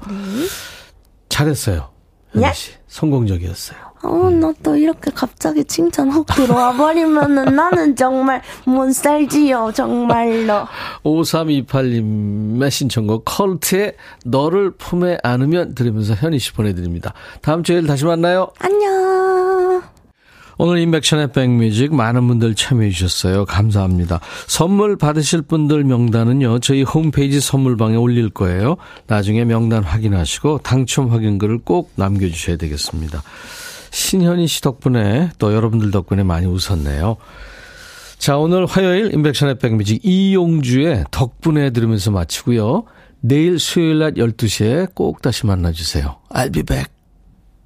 [1.32, 1.88] 잘했어요.
[2.36, 2.52] 예?
[2.54, 2.72] 씨.
[2.88, 3.78] 성공적이었어요.
[4.04, 10.66] 어, 너또 이렇게 갑자기 칭찬 훅 들어와 버리면은 나는 정말 못 살지요, 정말로.
[11.04, 17.14] 5328님의 신청곡 컬트의 너를 품에 안으면 들으면서 현희 씨 보내드립니다.
[17.42, 18.50] 다음 주에 다시 만나요.
[18.58, 19.82] 안녕.
[20.58, 23.44] 오늘 인백션의 백뮤직 많은 분들 참여해 주셨어요.
[23.44, 24.20] 감사합니다.
[24.46, 26.60] 선물 받으실 분들 명단은요.
[26.60, 28.76] 저희 홈페이지 선물방에 올릴 거예요.
[29.06, 33.22] 나중에 명단 확인하시고 당첨 확인글을 꼭 남겨주셔야 되겠습니다.
[33.90, 37.16] 신현희 씨 덕분에 또 여러분들 덕분에 많이 웃었네요.
[38.18, 42.84] 자 오늘 화요일 인백션의 백뮤직 이용주의 덕분에 들으면서 마치고요.
[43.20, 46.16] 내일 수요일 낮 12시에 꼭 다시 만나주세요.
[46.30, 46.91] I'll be back.